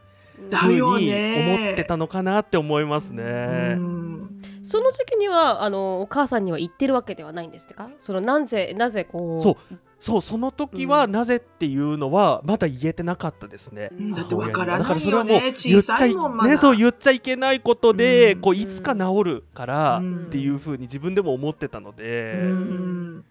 [0.49, 1.73] だふうに思よね。
[1.73, 3.75] ってたのかなって思いますうね。
[3.75, 4.41] ん。
[4.63, 7.91] その時期にはあのお母さんには言ってるわけではないんですか？
[7.99, 13.91] そのなぜなぜこうそうそうその時はなぜっていうのはまだ言えてなかったですね。
[13.99, 15.41] うんだってわからだからないよそれはもうね。
[15.41, 16.51] 言っちゃい小さいもん、まだ。
[16.51, 23.25] ねそう言っちゃいけないことで、うんこういつか治るからうんっていうふうに自分でも思ってたので、うん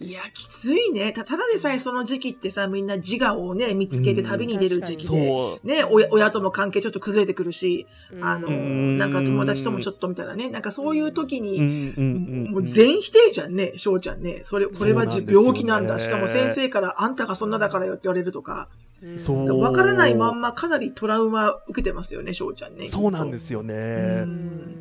[0.00, 1.12] いや、きついね。
[1.12, 5.28] たただでさえその時期ってさ、みんな自我をね、見つけて旅に出る時期で。
[5.28, 8.24] そうね、親親とも関係ちょっと崩れてくるし、うん。
[8.24, 11.94] あの、うんなんか友達ともちょっとみたいなね、なんかそういう時に、ん。
[11.96, 12.50] うん。
[12.52, 14.40] もう全否定じゃんね、翔ちゃんね。
[14.44, 15.98] それ、これは病気なんだ。
[15.98, 18.68] しかも先生から、あんたがそんなだからよって言われるとか、
[19.16, 19.60] そう。
[19.60, 22.88] わからないまんまかなりトラウマ受けてますよね、翔ちゃんね。
[22.88, 23.74] そうなんですよね。
[23.74, 24.74] うん。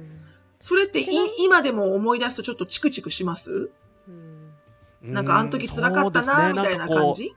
[0.59, 1.05] それってい
[1.39, 3.69] 今でも思い出すとちょっとチクチクします？
[5.07, 7.35] なんかあの時辛かったな、みたいな感じ？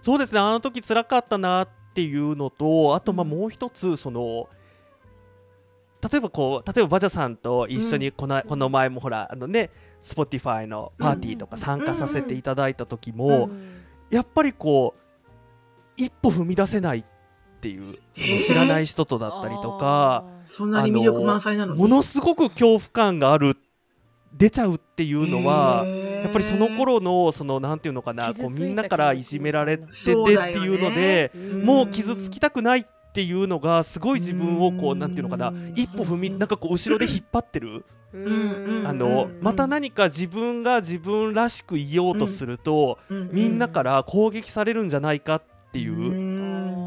[0.00, 4.48] そうですねあの時辛かったなっていうのとあとまあもう一つその
[6.02, 9.70] 例えばこう例えばバジャさんと一緒にこの,、この前もほらあのね
[10.02, 13.48] Spotify のパーティーとか参加させていただいた時も、
[14.10, 15.00] やっぱりこう
[15.96, 17.04] 一歩踏み出せないっ
[17.60, 21.80] ていうその知らない人とだったりとか、そんなに魅力満載なのに？
[21.80, 23.56] ものすごく恐怖感がある
[24.34, 25.86] 出ちゃうっていうのは、
[26.24, 30.12] やっぱりその頃のそのなんていうのかなこうみんなからいじめられててって
[30.58, 31.62] いうので、うん。
[31.64, 32.84] もう傷つきたくないっ
[33.14, 37.84] っていうのがすごい自分をこううんなんていうのかな一歩踏みなんかこう後ろで引っ張ってる。
[38.12, 46.34] うんあのうんまた何か自分が自分らしくいようとするとみんなから攻撃されるんじゃないかっていう。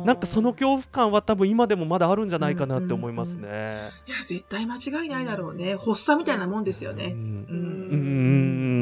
[0.05, 3.89] なんかその恐怖感は多分今でもまだあるんじゃないかなって思いますね。
[4.07, 5.75] いや、絶対間違いないだろうね。
[5.75, 7.07] 発作みたいなもんですよね。
[7.07, 8.76] うんうんうん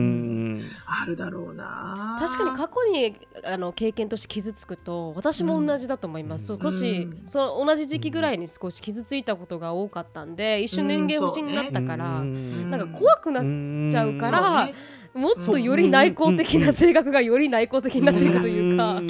[0.85, 2.17] あるだろうな。
[2.19, 6.59] 確かに過去にあの経験として傷つくと私も同じだと思います、うん。
[6.59, 7.27] 少し、うん。
[7.27, 13.43] その同じ時期ぐらいに少し傷ついたことが多かったんで一瞬年齢不信になったから、うんなんか怖くなっ
[13.91, 14.73] ちゃうからね
[15.13, 19.01] もっとより内向的な性格がより内向的になっていくというか。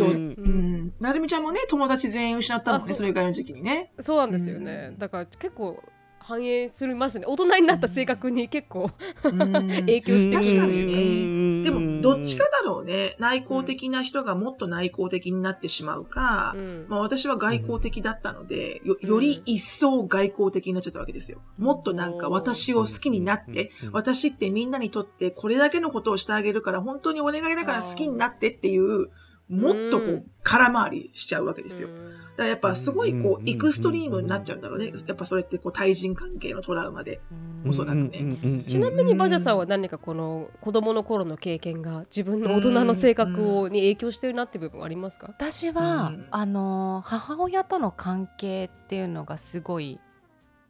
[0.99, 2.97] なるみちゃんもね、友達全員失ったもんね、あそう。
[2.97, 3.91] それぐらいの時期にね。
[3.99, 5.83] そうなんですよね、だから結構
[6.27, 8.89] 反映するますね大人になった性格に結構
[9.21, 10.43] 影響してくる。
[10.43, 11.63] 確かにね。
[11.63, 13.15] でも、どっちかだろうね。
[13.19, 16.85] 内向的な人がもっと内向的になってしまうか、うん。
[16.89, 21.41] まあ私は外向的だったので、よより一層外向的になっちゃったわけですよ。
[21.57, 23.91] もっとなんか私を好きになって、うん。
[23.91, 29.09] 私ってみんなにとってこれだけのことをしてあげるから本当にお願いだから好きになってっていう、
[29.47, 31.89] もっとこうう空回りしちゃうわけですよ。
[31.89, 31.99] だか
[32.43, 34.91] らやっぱすごいこううんエクストリームになっちゃうんだろうね。
[35.07, 37.21] やっぱそれってこう対人関係のトラウマで。
[37.67, 45.27] おそらくねちなみにバジャさんは何かこの子供の頃の経験が自分の大人の性格をに影響してるなっていう部分はありますか？
[45.29, 49.99] 私は、うんあの母親との関係っていうのがすごい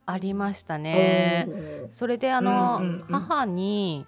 [0.05, 1.47] ありましたね。
[1.89, 4.05] それであの、母に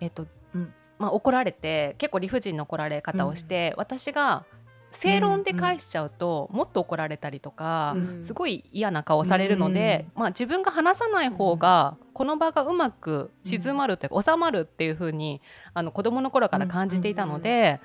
[0.00, 4.44] えっと、うんまあ怒られて結構理不尽な怒られ方をして、私が
[4.90, 8.24] 正論で返しちゃうと、もっと怒られたりとか、うん。
[8.24, 15.40] すごい嫌な顔されるので、まあ、自分が話さない方がこの場がうまく静まるというか収まるっていう風に
[15.74, 17.80] あの子供の頃から感じていたので。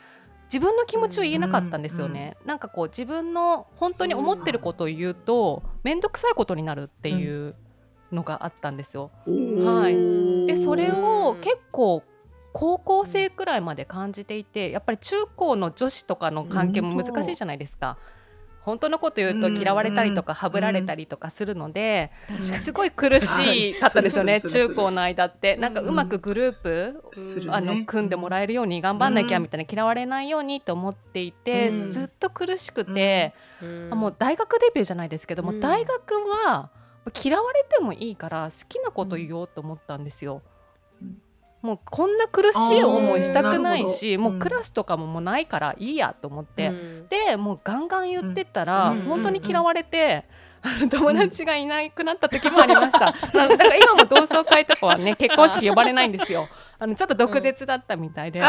[0.53, 7.55] 自分の気持ちを言えなかったんですよね、なんかこう自分の本当に思ってることを言うと面倒くさいことになるっていう
[8.11, 9.09] のがあったんですよ。
[9.25, 10.45] はい。
[10.45, 12.03] でそれを結構
[12.53, 17.97] 高校生くらいまで感じていてやっぱり中高の女子とかの関係も難しいじゃないですか。
[18.63, 25.57] 本当のこと言うと嫌われたりとかはぶられたりとかするので、すごい苦しかったですよね中高の間って。
[25.57, 27.03] なんかうまくグループ、
[27.49, 31.91] あの組んでもらえるように頑張んなきゃみたいな嫌われないようにと思っていて、うん。
[31.91, 35.59] ずっと苦しくて、うもう大学デビューじゃないですけども、うん。
[35.59, 36.13] 大学
[36.45, 36.69] は
[37.21, 40.41] 嫌われてもいいから好きなこと言おうと思ったんですよ。
[41.63, 50.25] うんもうこんな苦しい思いしたくないし、もうクラスとかももうないからいいやと思って、うんでもうガンガン言ってったら、うん本当に嫌われて、
[50.91, 53.13] 友達がいなくなった時もありました。
[53.33, 56.47] なだから今も同窓会とかはね結婚式呼ばれないんですよ。
[56.79, 58.41] あのちょっと毒舌だったみたいで。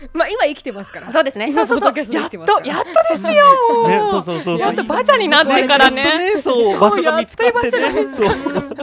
[0.14, 1.12] まあ今生きてますから。
[1.12, 1.46] そうですね。
[1.50, 2.14] 今そうそうそう。
[2.14, 3.88] やっとやっとですよ。
[3.88, 4.58] ね、そうそうそうそう。
[4.58, 6.02] やっとバチャになってからね。
[6.34, 8.06] ねそう、場所が見つかってね。
[8.10, 8.34] そう。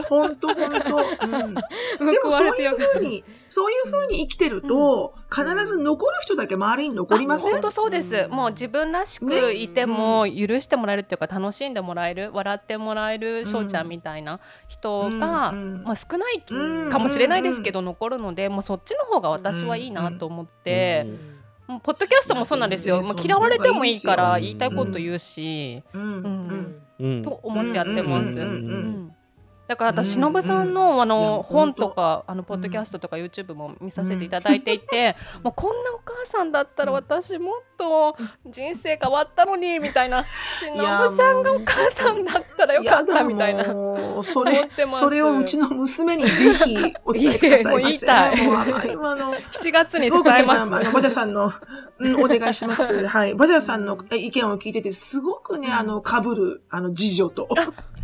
[0.08, 1.26] 本当本当。
[1.26, 1.54] うん
[2.12, 7.52] でもそういうれてよかったふうに、そういうふうに生きてると、必ず残る人だけ周りに残りません？
[7.52, 8.28] 本当そうです。
[8.30, 15.52] もう自分らしくいても許してもらえるっていうか楽しんでもらえる、笑ってもらえる翔ちゃんみたいな人が、
[15.84, 21.06] まあ少ないうんかもしれないですけど残るので、もうそっちの方が私はいいなと思って、
[21.66, 22.96] もうポッドキャストもそうなんですよ。
[22.96, 26.02] いやそうねもう嫌われてもいいから言いたいこと言うし、うん。
[26.02, 26.12] うん。
[26.12, 26.82] うん。
[27.00, 27.22] うん。
[27.22, 28.38] と思ってやってます。
[28.40, 28.46] うん。
[28.46, 28.50] うん。
[28.50, 28.50] うん。
[28.50, 29.17] うん
[29.68, 43.64] だから私、しのぶさんのあの本とかあのポッドキャストとか YouTube も見させていただいていて、もうこんなお母さんだったら私もっと人生変わったのにみたいなしのぶさんがお母さんだったらよかったみたいな。
[44.22, 48.06] そ思れそれをうちの娘にぜひお伝えくださいませ。
[48.92, 50.62] 今の7月に伝えます。
[50.62, 51.52] あの、バジャさんの、
[51.98, 53.06] うん、お願いします。
[53.06, 53.34] はい。
[53.34, 57.48] バジャさんのえ意見を聞いてて、すごくね、あの、被る、あの、次女と。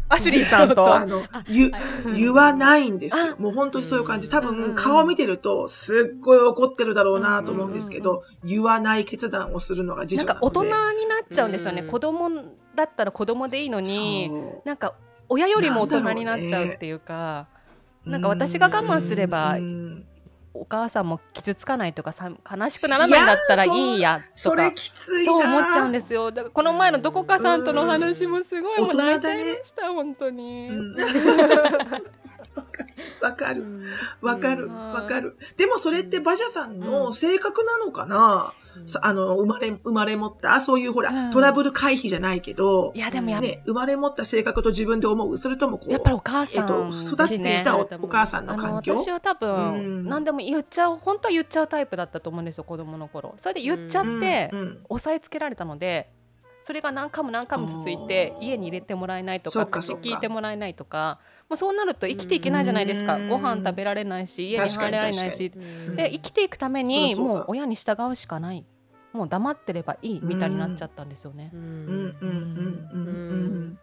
[0.08, 0.94] アシュリーさんと。
[0.94, 1.72] あの、言、
[2.14, 3.42] 言わないんですよあ。
[3.42, 4.28] もう本当にそういう感じ。
[4.28, 10.46] 多うん分、顔見てると、すっごい怒ってるだろうなと思うんですけど、言わない決断をするのが次女なので。
[10.46, 11.82] なんか大人になっちゃうんですよね。
[11.82, 12.30] うん子供
[12.74, 14.30] だったら子供でいいのに、
[14.64, 14.94] なんか
[15.28, 17.48] 親よりも大人になっちゃうっていうか。
[18.04, 20.04] なんか私が我慢すればうん
[20.56, 25.32] お母さんも傷つかないとかさ悲しくならないんだったらいいやとかそれきついな。
[25.32, 31.02] そう思っちゃうんですよだからこの前のどこかさんとの話もすごいうんもう泣いちゃいました本当に、うんわ
[33.20, 33.64] わかる。
[34.20, 34.66] わかる。
[34.66, 35.36] うんわかる。
[35.56, 38.54] でもそれってバジャさんの性格なのかな、さ
[39.02, 41.30] あの、生まれ、生まれ持った、そういうほら、うん。
[41.30, 45.38] トラブル回避じゃないけどい、やでもやっ,、ね、生まれ持った性格と自分で思う。
[45.38, 48.96] それともこう、やっぱりお母えっさんと、育ててきたおお母さんの環境？
[48.96, 53.34] 私は多う分ん何でも言っちゃう本当は言っちゃうタイプだったと思うんですよ子供の頃。
[53.36, 54.50] それで言っちゃって、
[54.88, 56.10] 押さえつけられたので
[56.62, 63.16] それが何回も何回も続いて家に入れてもらえないとか聞いてもらえないとかもうそうなると生きていけないじゃないですか。
[63.16, 63.28] うん。
[63.28, 65.52] ご飯食べられないし家に入られないし。
[65.54, 68.64] にで生きていくためにもう親に従うしかない。
[69.12, 71.50] もう黙ってればいいみたいになっちゃったんですよね。
[71.54, 71.60] うん。
[71.60, 73.78] うんうんうんうんううんん。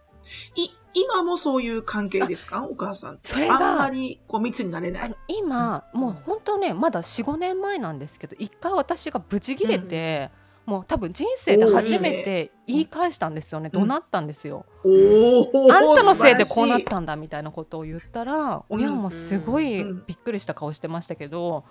[0.56, 2.66] い、今もそういう関係ですか？
[2.66, 3.30] お母さんと。
[3.30, 5.04] それがあんまりこう密になれない。
[5.04, 5.16] あの。
[5.28, 10.32] 今、もう本当ねまだ45年前なんですけど一回私がブチギレて、
[10.66, 13.82] もう多分人生で初めて言い返したんですよね、うん。
[13.82, 15.74] 怒鳴ったんですよ、おー。
[15.74, 21.66] あんたのせいでこうなったんだみたいなことを言ったら親もすごいうんびっくりした顔してましたけど、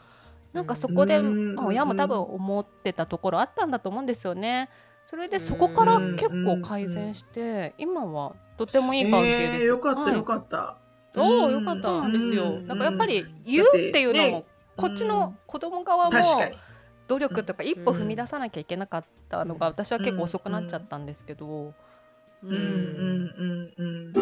[0.53, 1.23] なんかそこで、あ
[1.65, 4.69] 親も多分思ってたところあったんだと思うんですよね。
[5.05, 9.63] それでそこから結構改善して、今はとてもいい関係です。
[9.63, 10.15] えーよかったはい。
[10.15, 10.77] よかった。
[11.15, 12.45] そうよかったんですよ。
[12.45, 14.45] うんなんかやっぱり言うっていうのも、
[14.77, 16.57] こっちの子供側も確かに。
[17.11, 21.75] 努力とか一歩踏み出さなきゃいけなかったのが私は結構遅くなっちゃったんですけど、
[22.45, 22.53] うん。
[22.53, 22.55] うん。
[22.55, 23.73] うん。
[23.77, 24.13] うん。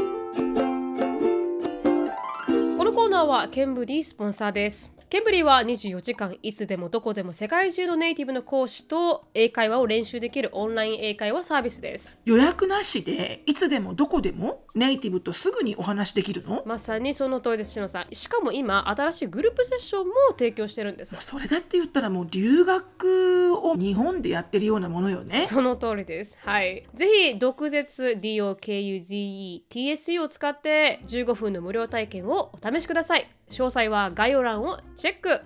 [2.79, 4.98] このコーナーはケンブリースポンサーです。
[5.11, 12.19] ケンブリーは24時間いつでもどこでも世界中のネイティブの講師と英会話を練習できるオンライン英会話サービスです。
[12.27, 16.63] 予約なしでいつでもどこでもネイティブとすぐにお話できるの？
[16.67, 18.15] まさにその通りです、しのさん。
[18.15, 21.17] しかも今、新しいグループセッションも提供してるんです。
[21.21, 25.47] それだって言ったらもう留学を日本でやってるようなものよね。
[25.47, 26.39] その通りです。
[26.43, 26.87] はい。
[26.95, 33.27] ぜひ、毒舌 DOKUZETSU を使って15分の無料体験をお試しください。
[33.51, 35.41] 詳細は概要欄をチェック。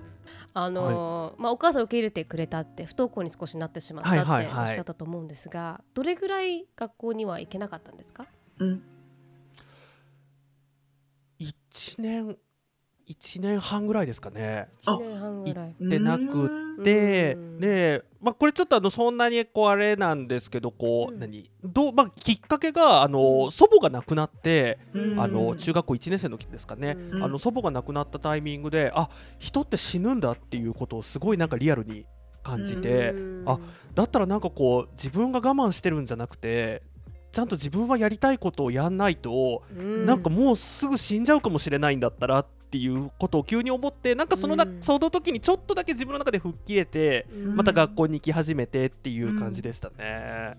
[0.54, 8.26] あのーまあ、お母さん受け入れてくれたって不登校に少しなってしまったっておはいはいはいっしゃったと思うんですが、どれぐらい学校には行けなかったんですか？
[8.58, 8.82] うん。
[11.40, 12.36] 1年
[13.12, 14.68] 1年半ぐらいですかね。
[14.80, 15.74] 1年半ぐらい。
[15.80, 16.50] でなく
[16.82, 17.60] でうん。
[17.60, 21.20] で、まあ、これちょっとあのそんなにこうあれなんですけどこう、うん。
[21.20, 21.50] 何？
[21.64, 25.20] どう、まあ、きっかけがあの祖母が亡くなって、うん。
[25.20, 27.22] あの中学校1年生の時ですかね、うん。
[27.22, 32.06] あの祖母が亡くなったタイミングであ人って死ぬんだっていうことをすごいなんかリアルに
[32.42, 33.44] 感じて、うん。
[33.46, 33.58] あ
[33.94, 36.82] だったらなんかこう自分が我慢してるんじゃなくて
[37.32, 40.06] ちゃんと自分はやりたいことをやんないと、うん。
[40.06, 44.78] なんかもうすぐ死んじゃうかもしれないんだったらっていうことを急に思ってなんかそのな、うん。
[44.80, 47.56] その時にちょっとだけ自分の中で吹っ切れて、うん。
[47.56, 50.54] また学校に行き始めてっていう感じでしたね。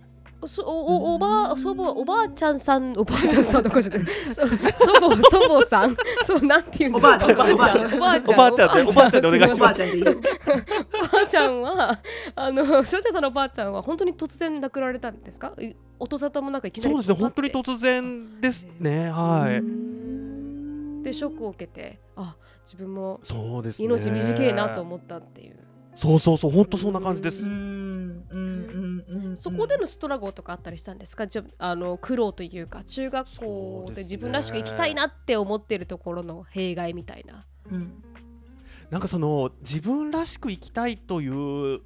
[0.45, 4.05] そおおおばあ祖母おばあちゃんさんおばあちゃんさんとかじゃない。
[4.35, 4.47] そ祖
[4.99, 5.97] 母祖母さん。
[6.23, 7.53] そうなんていうんですかおばあちゃん。
[7.53, 7.95] おばあちゃん。
[7.95, 8.75] おばあちゃんおばあちゃん。
[8.75, 9.81] でおばあちゃんでお願いしおばます。
[9.81, 10.11] あちゃんでいいよ。
[10.11, 10.15] お
[11.13, 11.99] ばあちゃんは
[12.35, 15.53] あの翔ちゃんさんのおばあちゃんは本当に突然亡くなられたんですか？
[15.59, 19.51] い音沙汰もなんかいきなりそうですね本当に突然ですねはい。
[19.53, 23.85] 然でショックを受けてあ自分もそうですね。
[23.85, 25.57] 命短いなと思ったっていう
[25.95, 27.47] そうそうそう本当そんな感じです。
[27.47, 31.27] うんうんうんうんそこでのストラゴとかあったりしたんですか？
[31.27, 37.45] じゃああの苦労というか中学校で自分らしく生きたいなって思ってるところの弊害みたいな。
[37.71, 38.03] うん
[38.89, 41.81] なんかその自分らしく生きたいという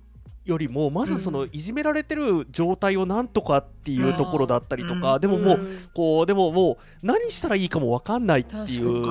[0.47, 5.21] よりもまずそのいじめられてる状態をなんとかっていうところだったりとか、うん。
[5.21, 5.89] でももう、ん。
[5.93, 9.05] こうでももう何したらいいかも分かんないっていう。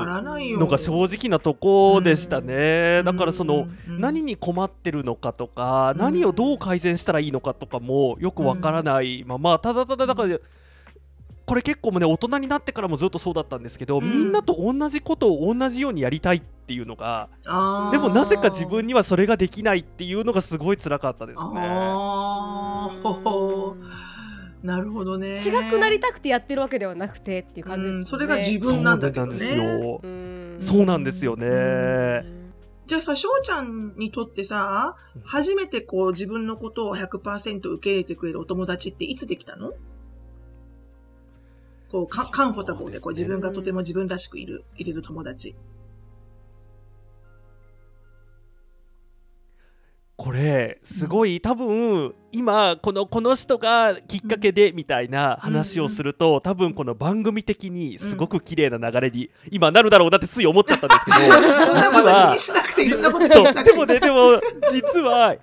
[0.58, 4.00] のが正直なとこでしたね、だからその、うん。
[4.00, 5.98] 何に困ってるのかとか、うん。
[5.98, 10.38] 何をどう改善したらいいのかとかもよく分からないままただただだから
[11.44, 14.10] これ結構もうね大人になってからもずっとそうだったんですけど、うん。
[14.10, 21.60] みんなと同じことを同じようにやりたいっていうのがでもなぜか自分にはそれができないっていうのがすごい辛かったですね。
[24.62, 25.34] なるほどね。
[25.34, 27.98] 違くなりたくてやってるわけではなくてっていう感じですよね。
[28.00, 29.38] うんそれが自分なんだけどね。
[29.38, 30.00] そうなんですよ。
[30.02, 32.24] うんそうなんですよね。
[32.86, 39.72] じゃあさ、翔ちゃんにとってさ、初めてこう自分のことを100%受け入れてくれるお友達っていつできたの？
[41.90, 45.54] こうカカンフォタブルでこう自分がとても自分らしくいる、いれる友達。
[50.16, 61.18] これすごい多分今このこの人がきっかけでみたいな話をすると多分この番組的にすごく綺麗な流れに今なるだろうなってつい思っちゃったんですけど
[62.34, 62.54] 実
[63.58, 63.64] は。
[63.64, 64.40] でもねでも
[64.72, 65.36] 実は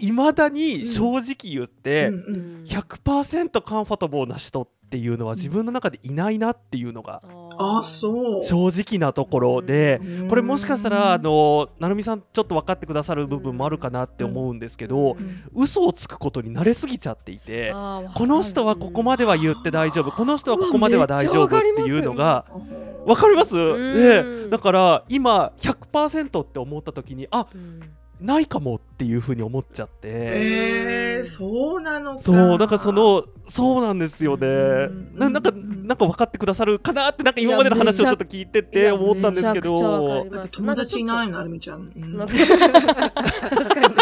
[0.00, 7.22] いまだに正直言ってうんうん100%カンファタボーな人っていうのは自分の中でいないなっていうのが
[7.58, 8.44] あ、そう。
[8.44, 10.28] 正直なところで、うん。
[10.28, 15.42] これもしかしたらあの成美さんちょっと分かってくださる部分もあるかなって思うんですけど、うん。
[15.54, 17.72] 嘘をつくことに慣れすぎちゃっていて。
[18.14, 23.56] この人はここまでは言って大丈夫この人はここまでは大丈夫っていうのがうんわかります。
[23.56, 23.94] ん。
[23.94, 27.80] でだから今100%って思った時にあうん
[28.20, 32.22] ないかもっていうふうに思っちゃって、えー、そうなのか。
[32.22, 34.46] そうなんかそ、のそうなんですよね。
[34.46, 34.50] う
[34.90, 40.26] んななんかなんか分かってくださるかなってなんか今までの話をちょっと聞いていてや思ったんですけど。
[40.50, 41.92] 友達いないの、アルミちゃん。
[41.94, 42.16] うん。
[42.16, 43.94] なんか確かに。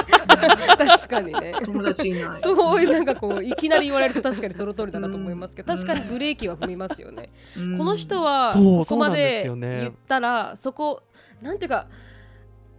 [0.78, 1.54] 確かにね。
[1.64, 2.34] 友達いない。
[2.34, 5.76] そういうなんかこういきなり言われると確かにその通りだなと思いますけど、うん。
[5.76, 7.78] 確かにブレーキは踏みますよね、うん。
[7.78, 11.02] この人はここまで言ったらそこ
[11.42, 11.88] なんていうか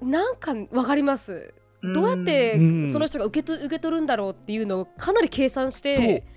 [0.01, 1.53] なんかわかります。
[1.93, 2.91] どうやってうん。
[2.91, 6.31] その人が受けと受け取るんだろうっていうのをかなり計算して、う。
[6.31, 6.34] ん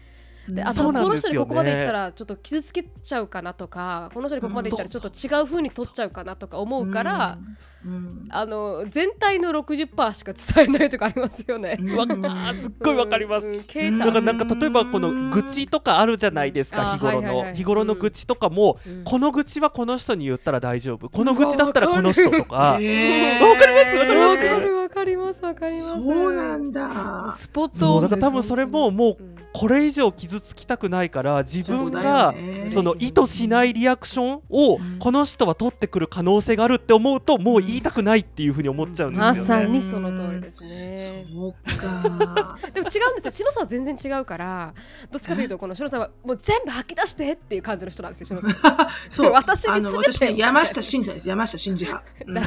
[0.48, 1.34] であそうとこのなんですよね。
[1.34, 7.38] 人にここまで言ったらちょっと傷つけちゃうかなとかこの人にここまで言ったらちょっと違う風に取っちゃうかなとか思うから、
[7.84, 11.76] うん、うんあの全体の60%しか伝えないとかありますよね。
[11.80, 11.96] うん。
[11.96, 13.46] わあすっごいわかります。
[13.46, 19.04] うんだからなんか例えばこの愚痴とかあるじゃないですかあ日頃はいはいはいの日頃の愚痴とかもうん。
[19.04, 21.08] この愚痴はこの人に言ったら大丈夫。
[21.08, 22.78] この愚痴だったらこの人とか。
[22.80, 24.46] えわかりますわかります。
[24.46, 25.88] わかるわかりますわかります。
[25.88, 27.32] そうなんだ。
[27.36, 32.32] スポットそうだから多分それももううんこれ以上傷つきたくないから自分が
[32.68, 39.44] その意図しないリアクションをうんこの人は取ってくる可能性があるって思うともう言いたくないっていうふうに思っちゃうんですよまね。
[39.44, 40.96] さにその通りですね。
[40.98, 42.58] そうか。
[42.72, 43.30] でも違うんですよ。
[43.30, 44.74] しのさんは全然違うから、
[45.10, 48.26] どっちかというとこのしのさんはもう全部吐き出してっていう感じの人なんですよ。
[48.26, 48.52] しのさん。
[49.10, 49.32] そう。
[49.32, 51.28] 私にあの、全て私ね、山下真司です。
[51.28, 52.06] 山下真司派。
[52.26, 52.46] うん誰？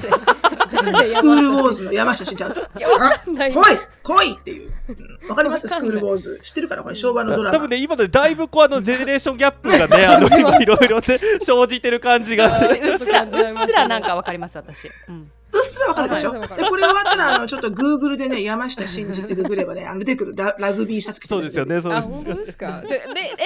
[1.05, 2.79] スクールウォーズの山下真司派。
[2.79, 3.61] いやわかんない来い
[4.03, 4.71] 来いっていう。
[4.89, 5.67] うんわかります？
[5.67, 6.39] スクールウォーズ。
[6.43, 6.83] 知ってるかな？
[6.83, 7.57] これ昭和のドラマ。
[7.57, 7.71] 多分。
[7.71, 15.17] ね今のでだいぶこうあのジェネレーションギャップがね あの今いろいろね生じてる感じがはいうっすらうっすらなんかわかります私、うん、う
[15.59, 16.31] っすらわかるでしょ？
[16.31, 21.65] でこれ終わったら、あの、ちょっとグーグルでね、山下真司ってググればね、あの、出てくるララグビーシャツ着てるそうですよ。
[21.65, 22.81] ねそうあ、です本よね当ですか？
[22.81, 23.03] で、で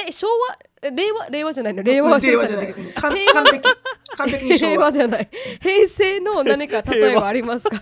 [0.07, 2.73] え、昭和、え令和、令和じゃないの、令和は令和じゃない。
[2.73, 3.69] 完完璧。
[4.17, 4.85] 完璧に昭平和。
[4.85, 5.29] 和じゃない。
[5.61, 7.81] 平成の何か例えばありますか？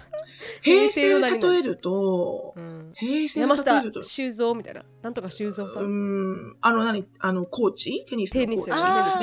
[0.62, 5.80] 平成ので例えるとう、ん平成で山下例えると、修造みたいな、なんとか修造さ。
[5.82, 8.06] うんん、あの、何、あの、コーチ？
[8.08, 8.56] テニスのコーチ？
[8.56, 8.72] テ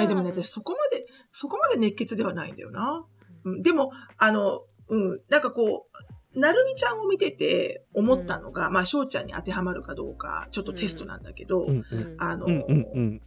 [0.03, 3.05] ニスでもね、私そこまで、そこまで熱血ではないんだよな。
[3.45, 5.87] うん、でも、あの、うん、なんかこ
[6.35, 13.23] う、なるみちゃんを見てて思ったのが、まあ、翔ちゃんに当てはまるかどうか、ちょっとテストなんだけど、うんうんあの、うんうんうん。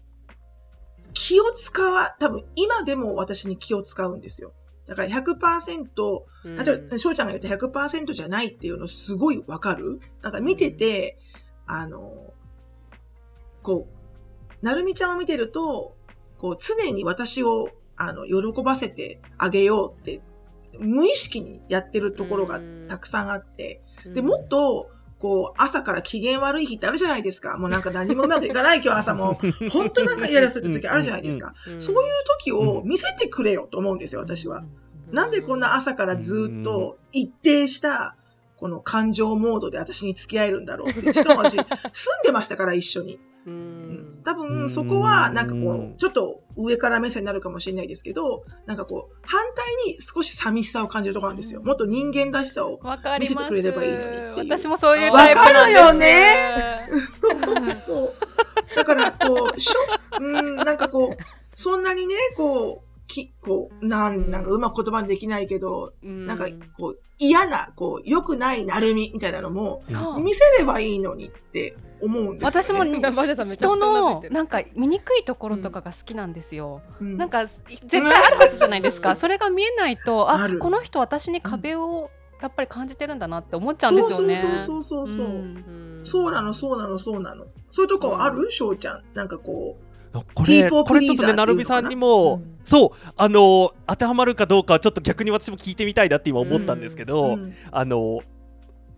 [1.14, 4.54] 気を使わ、多分今でも私に気を使うんですよ。
[4.86, 6.60] だから100%、うん。
[6.60, 10.00] あ、ちょ、翔ちゃんが言った100%じゃないっていうのすごいわかる？
[10.22, 11.18] なんか見てて、
[11.66, 12.34] あの、
[13.62, 13.88] こ
[14.62, 15.96] う、なるみちゃんを見てると、
[16.38, 20.22] こう、常に私を、あの、喜ばせてあげようって、
[20.80, 27.58] 無意識にやってるところがたくさんあって、で、もっと、こう、朝から機嫌悪い日ってあるじゃないですか。
[27.58, 29.40] もうなんか何もうまくいかない今日朝も。
[29.72, 31.54] 本当なんかイライラする時あるじゃないですか。
[31.66, 34.66] うんそういう時を見せてくれよと思うんですよ、私は。
[35.14, 38.18] なんでこんな朝からずっと一定した、
[38.58, 41.14] この感情モードで私に付き合えるんだろうって。
[41.14, 41.66] しかも私、住ん
[42.26, 43.20] でましたから、一緒に。
[43.48, 51.62] うん多分、そこは、なんかこう、ちょっと上から目線になるかもしれないですけど、なんかこう、反対に少し寂しさを感じるところなんですよ。
[51.62, 52.80] もっと人間らしさを。
[53.20, 56.06] 見せてくれればいいのに私もそういうタイプなんで
[56.96, 57.26] す。
[57.26, 58.14] わかるよねそう。
[58.76, 61.24] だから、こう、しょ、うん、なんかこう、
[61.56, 66.48] そんなにね、こう、き、こう、なん、なんかうまく言葉にできないけど、なんか、
[66.78, 69.84] こう、嫌な、こう、良くないなるみみたいなのも、
[70.24, 72.90] 見せればいいのにって思うんですよ、ね。
[72.90, 79.16] 私も 人のなんか醜いところとかが好きなんですよ、うん、なんか絶対あるはずじゃないですか、うん。
[79.16, 82.10] それが見えないとあこの人私に壁を
[82.44, 84.36] やっぱり感じてるんだなって思っちゃうんですよね。
[84.36, 85.28] そうそうそうそうそう。
[85.28, 86.00] ん。
[86.04, 87.46] そうなの、そうなの、そうなの。
[87.72, 88.52] そういうとこある？
[88.52, 89.04] 翔ちゃん。
[89.14, 89.78] なんかこ
[90.36, 92.60] これこれちょっとねなるみさんにも、うん。
[92.66, 97.54] そうあの当てはまるかどうかはちょっと逆に私も聞いてみたいなって今思ったんですけう、ど、うん。
[97.72, 98.20] あの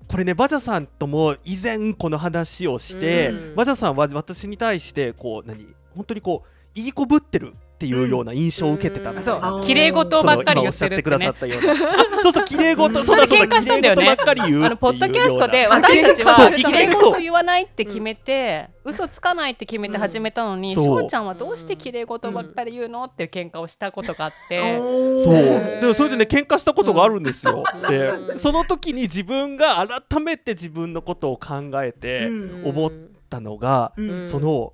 [0.08, 3.56] これねバジャさんとも以前この話をして、うん。
[3.56, 5.68] バジャさんは私に対してこう何？
[5.96, 9.62] 本当にこういい子ぶってるっていうような印象を受けてたみたいな、そう。
[9.62, 11.74] 綺麗事ばっかり言ってるってその今おっしゃってくださねったような。
[11.74, 11.76] あ
[12.24, 13.06] そうそう綺麗事、うん。
[13.06, 14.06] そうだそうだそれ喧嘩したんだよね。
[14.06, 20.84] ばあのポッドキャストであ私たちは綺麗事言わないって決めて、嘘つかないって決めて始めたのにうん。
[20.84, 21.02] そう。
[21.02, 25.34] 翔ちゃんはどうして綺麗事ばっかり言うのっていう喧嘩をしたことがあって、そう。
[25.82, 27.82] でもそれでね喧嘩したことがあるんですよ、うん。
[27.90, 32.70] でうんその時に自分が改めて自分のことを考えてうん。
[32.70, 32.92] 思っ
[33.30, 34.28] たのが、うん。
[34.28, 34.72] その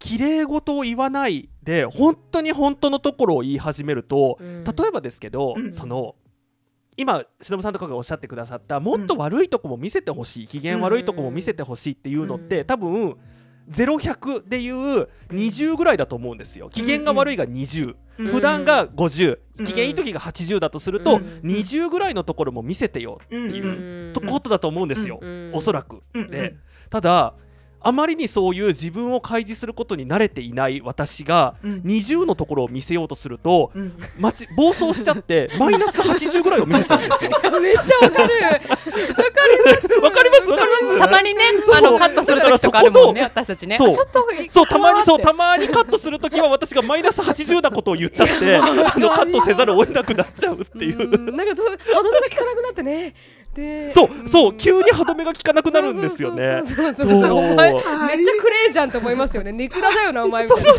[0.00, 4.64] 綺麗事を言わないで本当に本当のところを言い始めると、うん。
[4.64, 5.72] 例えばですけど、うん。
[5.72, 6.16] その
[6.96, 12.66] 今忍さんとかがおっしゃってくださったもっと悪いとこも見せてほしい機嫌悪いとこも見せてほしいっていうのって、うん。
[12.66, 13.16] 多分
[13.70, 16.70] 0100でいう20ぐらいだと思うんですよ。
[16.70, 18.26] 機嫌が悪いが20、うん。
[18.28, 19.66] 普段が50、うん。
[19.66, 21.22] 機嫌いい時が80だとすると、うん。
[21.44, 23.48] 20ぐらいのところも見せてようん。
[23.48, 25.50] っていうことだと思うんですよ、うん。
[25.54, 26.02] おそらく。
[26.14, 26.26] うん。
[26.28, 26.56] で
[26.88, 27.34] ただ
[27.82, 31.72] あまりにそういう自分を開示することに慣れていない私がうん。
[31.84, 33.92] 20のところを見せようとするとうん。
[34.18, 37.30] まち暴走しちゃって マイナス80ぐらいを見せちゃうんですよ。
[37.60, 40.00] めっちゃわかるわかります。
[40.00, 40.98] わかります？
[40.98, 41.40] たまにね
[41.76, 43.76] あのカットする時とかあるもんね私たちね。
[43.78, 43.90] そう。
[43.90, 48.60] あちょっとそうたまにそうたままにカットするときは私がマイナス80なことを言っちゃってあ
[48.98, 50.98] のカットせざるを得なくなっちゃうっていう。
[50.98, 51.36] うん。
[51.36, 53.00] なんかと歯止めが効かなくなってね。
[53.10, 53.14] で
[53.92, 56.60] そうそう急に歯止めが効かなくなるんですよね。
[56.62, 60.70] そうそうそうそうそうお前めっちゃはいクレイじゃんと思いますよねネクラだよなお前みたいな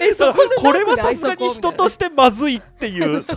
[0.00, 3.36] えだからこれはダークでさすがに愛想こうみたいな人としてまずいっていうそう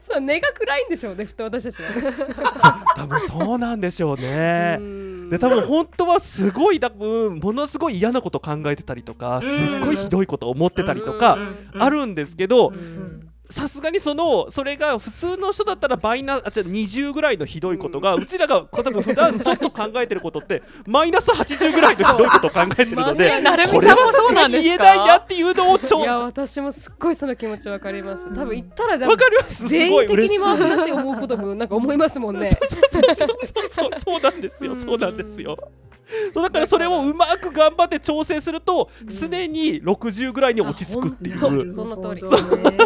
[0.00, 4.76] そう根が暗いんでしょうねふと私たちは多分そうなんでしょうね。
[4.78, 11.34] うんで多分本当はすごい多分ものすごい嫌なこと考えてたりとかすっごいひどいこと思ってたりとか
[11.74, 13.19] うんあるんですけどうん
[13.50, 23.30] さすがにそのそれが普通の人だったらマイナあ違う20ぐらいのひどいことがうちらが多分普段ちょっと考えてることって マイナス80ぐらいのひどいことを考えてるので
[23.72, 24.70] これはもそうなんですか？
[24.70, 28.32] 言えないなっていうのをちょいや私もすっごいその気持ちわかります。
[28.34, 29.56] 多分言ったらわかります。
[29.56, 32.50] す全員的に回すなって思うこともなんか思いますもんね。
[32.92, 33.02] そう
[33.70, 34.74] そうそうなんですよ。
[34.74, 35.56] そうなんですよ
[36.34, 42.20] そうだからそれをうまく頑張って調整すると常に60ぐらいに落ち着くっていあほんうとその通り。
[42.20, 42.30] そう。
[42.32, 42.38] ね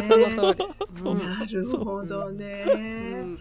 [0.02, 0.66] その通り。
[1.00, 1.14] そう。
[1.14, 2.64] なるほどね。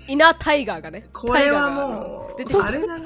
[0.08, 1.10] イナータイガーがね。
[1.14, 2.66] これはタイガーがもう出てき、た。
[2.66, 3.04] あれだね。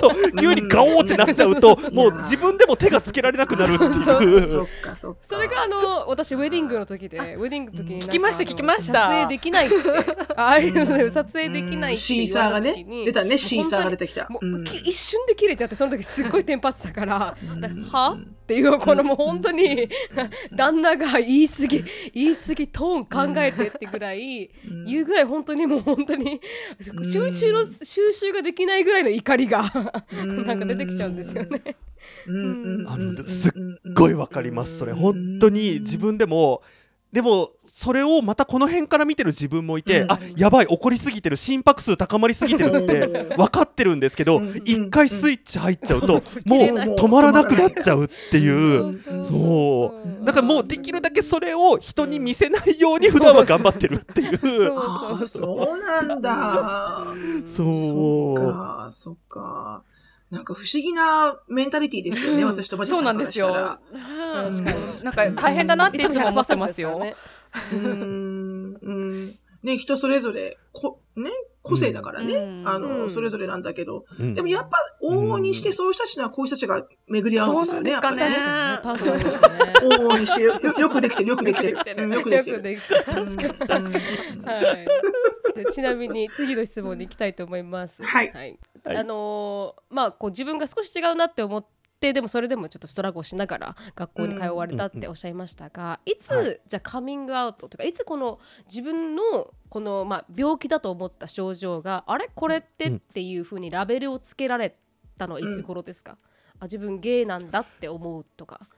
[0.00, 4.40] そう急にガオーってなっちゃうともう自分でも手がつけられなくなるっていう。
[4.40, 5.18] そっかそっか。
[5.22, 9.08] それがあの私ウェディングの時でウェディングの時に聞きました聞きました。
[9.08, 9.76] 撮影できないって。
[10.36, 14.26] あありがとうございます撮影できないシーサーがね出たねシーサーが出てきた。
[14.28, 14.64] もう、うん。
[14.64, 19.88] き一瞬で切れちゃってその時すっごいテンパってたから「だは?」っていうこのもう本当に
[20.56, 21.84] 旦那が言い過ぎ
[22.14, 24.50] 言い過ぎトーン考えてってぐらい
[24.86, 26.40] 言うぐらい本当にもう本当に
[27.12, 29.70] 収集の収集ができないぐらいの怒りが
[30.46, 31.62] なんか出てきちゃうんですよね。
[32.86, 33.52] あのすっ
[33.94, 34.92] ごいわかりますそれ。
[34.92, 36.62] 本当に自分でも
[37.12, 40.10] でもそれをまたこの辺から見てる自分もいて、うん。
[40.10, 44.56] あやばい怒りすぎてる心拍数高まりすぎてるって分かってるんですけどうん。
[44.64, 46.20] 一回スイッチ入っちゃうともう
[46.96, 49.00] 止まらなくなっちゃうっていう。
[49.00, 49.22] そう。
[49.22, 54.38] そうだからもうできるだけそれを人に見せないように普段は頑張ってるっていう。
[54.38, 57.04] そうああそうなんだ。
[57.46, 57.74] そう。
[57.76, 59.84] そっかそっか。
[60.32, 63.46] なんか不思議なメンタリティですよね、私とバジそうさからなんんですよ。
[63.46, 63.78] したら。
[64.50, 65.04] 確かに。
[65.04, 67.00] なんか大変だなっていつも思ってますよ
[67.72, 68.78] うーん。
[68.80, 69.38] うん。
[69.62, 71.30] ね、人それぞれ、こ、ね、
[71.62, 72.68] 個性だからね、うん。
[72.68, 73.10] あの、うん。
[73.10, 74.34] それぞれなんだけど、うん。
[74.34, 79.18] でもやっぱ往々にしてそういう人たちにはこういう人たちが巡り合うんですよね、やっパートナーとしてね。
[79.42, 79.96] ぱね。
[79.96, 81.78] 往々にしてよ、よくできてる、よくできてる。
[81.96, 82.62] うんよくできてる。
[84.44, 84.86] はい。
[85.54, 88.02] でちなみに次の質問に行きたいと思います。
[88.04, 88.30] はい。
[88.32, 88.58] はい。
[88.84, 91.66] あのーまあこう自分が少し違うなって思っ
[92.00, 102.30] てでもそれでもちょっとストラグをしながら学校に通われたっておっしゃいましたが、いつ、はいじゃあカミングアウトとかいつこの自分のこのまあ病気だと思った症状があれ？
[102.34, 104.76] これってうんっていうふうにラベルをつけられ
[105.18, 106.18] たのはいつ頃ですか、
[106.60, 108.68] あ自分ゲイなんだって思うとか。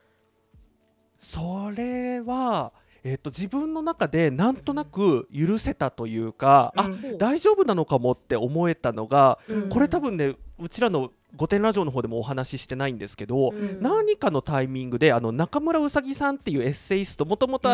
[1.19, 7.17] それは、えっと自分の中でなんとなく許せたというか、あうん。
[7.17, 9.69] 大丈夫なのかもって思えたのが、うん。
[9.69, 13.81] これ多分ねうちらの「御殿ラジオ」の方でもお話ししてないんですけど、うん。
[13.81, 17.69] 何かのタイミングであの中村うさぎさんっていうエッセイストもともと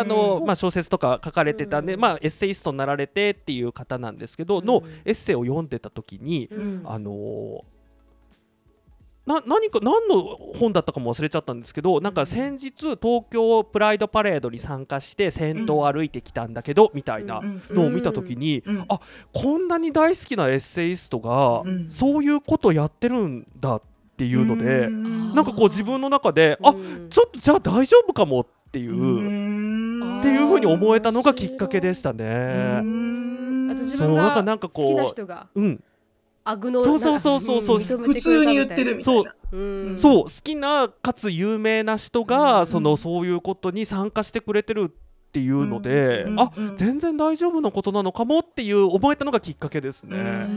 [0.55, 1.99] 小説とか書かれてたんで、うん。
[1.99, 6.81] まあ、エッセイストになられてっていう方なんですけど、のエッセイを読んでた時に、うん。
[6.85, 7.61] あのー
[9.27, 10.23] な何か何の
[10.55, 12.71] 本だったかも忘れちゃったんですけどなんか先日
[13.01, 18.85] 東京プライドパレードに参加して先頭を歩いてきたんだけど、みたいなうんのを見た時に、うん。
[18.87, 18.99] あ
[19.33, 21.91] こんなに大好きなエッセイストが、うん。
[21.91, 23.81] そういうことやってるんだっ
[24.17, 25.35] ていうので、うん。
[25.35, 27.09] なんかこう自分の中で、あうん。
[27.09, 29.21] ちょっとじゃあ大丈夫かもっていう、う
[30.15, 30.19] ん。
[30.19, 32.23] っていうふうに思えたのがきっかけでしたうね。
[32.81, 33.69] ん。
[33.71, 35.47] あと自そうなん分がかなんかこう好きな人が。
[35.55, 35.83] うん、
[36.49, 37.97] アグのそうそうそうそうそう。
[37.97, 39.35] 普通に言ってるみたいな。
[39.51, 39.57] う。
[39.57, 39.97] ん。
[39.97, 40.23] そう。
[40.23, 42.67] 好きなかつ有名な人が、うん。
[42.67, 50.47] そのそういうことに参加してくれてるっていうので、うんあ、うん全然大丈夫なことなのかもっていう思えたのがきっかけですね。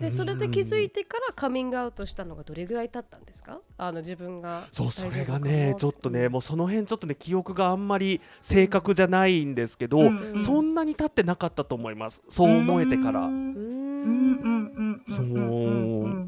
[0.00, 3.60] でそれで気づいてからカミングアウトしたのがどれぐらい経ったんですか？
[3.78, 12.20] あの自分がそうそれがねちょっとねもうその辺ちょっとね記憶があんまり正確じゃないんですけど、うんうんそんなに経ってなかったと思います。
[12.28, 13.20] そう思えてから。
[13.20, 13.51] ううん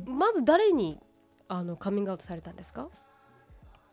[0.07, 0.99] まず誰に
[1.49, 2.89] あのカミングアウトされたんですか？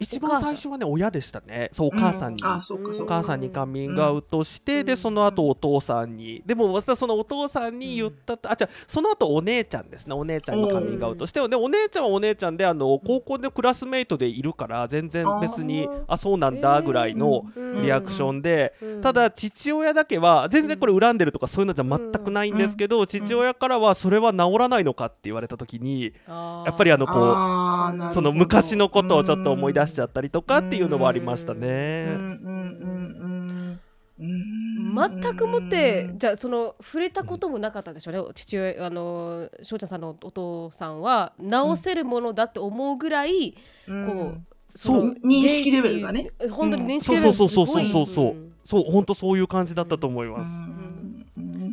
[0.02, 1.70] 一番最初はね親でしたね。
[1.72, 3.16] そうお母さんに、あそっかそっか。
[3.16, 4.86] お母さんにカミングアウトして、うん。
[4.86, 6.42] でその後お父さんに。
[6.46, 10.16] でもまたそのお父さんに言ったと、あじゃその後お姉ちゃんですね。
[10.16, 11.48] お姉ちゃんがカミングアウトして。
[11.48, 17.84] でお姉ちゃんはお姉ちゃんであの高校でクラスメイトでいるから全然別にあそうなんだぐらいのうん。
[17.84, 19.02] リアクションで、うん。
[19.02, 32.06] ただ父親だけは全然これ恨んでるとかそういうのじゃ全くないんですけど、父親からはそれは治らないのかって言われた時にややっぱりあのこうその昔のことをちょっと思い出しちゃったりとかっていうのはありましたうんね。
[32.08, 33.80] うんうんうん
[34.20, 34.62] うん
[34.94, 38.34] 全くもってじゃあその触れたこともなかったでしょうね。
[38.36, 43.56] 父親あの翔ちゃんさんのお父さんは直せるものだって思うぐらい、
[43.88, 44.06] うん。
[44.06, 44.42] こう
[44.76, 46.30] そうの認識レベルがね。
[46.52, 48.06] 本当に認識そうレベそうそうそうルがすごい。
[48.06, 48.92] そうそうそううんそう。
[48.92, 50.52] 本当そういう感じだったと思います。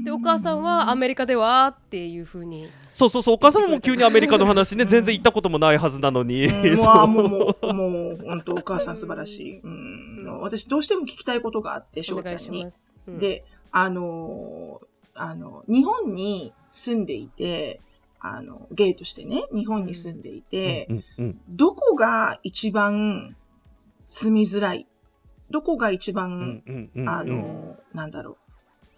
[0.09, 2.69] でお母さんはアメリカではっていうふうに。
[2.95, 6.77] そうそうそうお母様も急にアメリカの話ね全然行ったこともないはずなのに、うん。
[6.83, 7.07] そう。
[7.07, 9.61] もうもうもう本当お母さん素晴らしい。
[9.61, 12.67] うん、私どうしても聞きたいことがあってお翔ちゃんに。
[13.07, 14.87] うん、で、あのー
[15.21, 17.81] あの日本に住んでいて、
[18.21, 23.37] あのゲイとしてね日本に住んでいて、うんうんどこが一番
[24.11, 24.87] 住みづらい？
[25.51, 27.29] どこが一番、うんうんうんあうん。
[27.29, 28.39] のなんだろ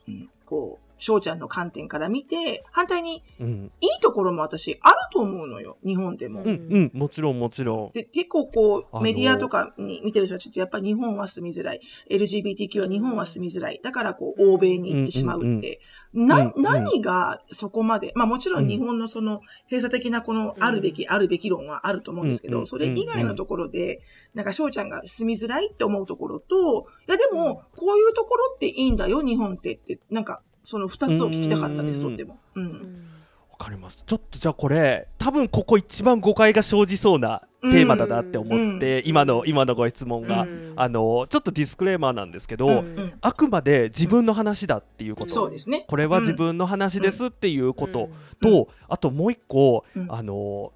[0.09, 6.43] う、うん、こう翔ちゃんの観点から見て反対にうんいいところも私あると思うのよ日本でも。
[6.43, 7.93] うんうんうんもちろんもちろん。
[7.93, 11.81] で、結構こう、メディアとかに見てる人たちってやっぱり日本は住みづらい。
[12.11, 13.81] LGBTQ は日本は住みづらい。
[13.83, 15.81] だからこう、欧米に行ってしまうって。
[16.13, 19.41] な、うんうん何がそこまで、まあもちろん日本のその
[19.71, 24.03] 閉鎖的なこのあるべき、あるべき論はあると思うんですけど、それ以外のところで、
[24.35, 32.39] なんか翔ちゃんが住みづらいって思うところと、いやでも、こういうところっていいんだよ、日本ってって、なんか、その二つを聞きたかったです、うんとっても。
[32.55, 33.07] うん。
[33.53, 34.05] わかります。
[34.07, 45.31] ちょっとじゃあこれ多分ここ一番誤解が生じそうなテーマだなって思って、今の今のご質問が、うんあのちょっとディスクレーマーなんですけど、うんうんあくまで自分の話だっていうこと。
[45.31, 45.85] そうですね。
[45.89, 48.09] これは自分の話ですっていうこと
[48.43, 50.73] うんと、あともう一個、うんあの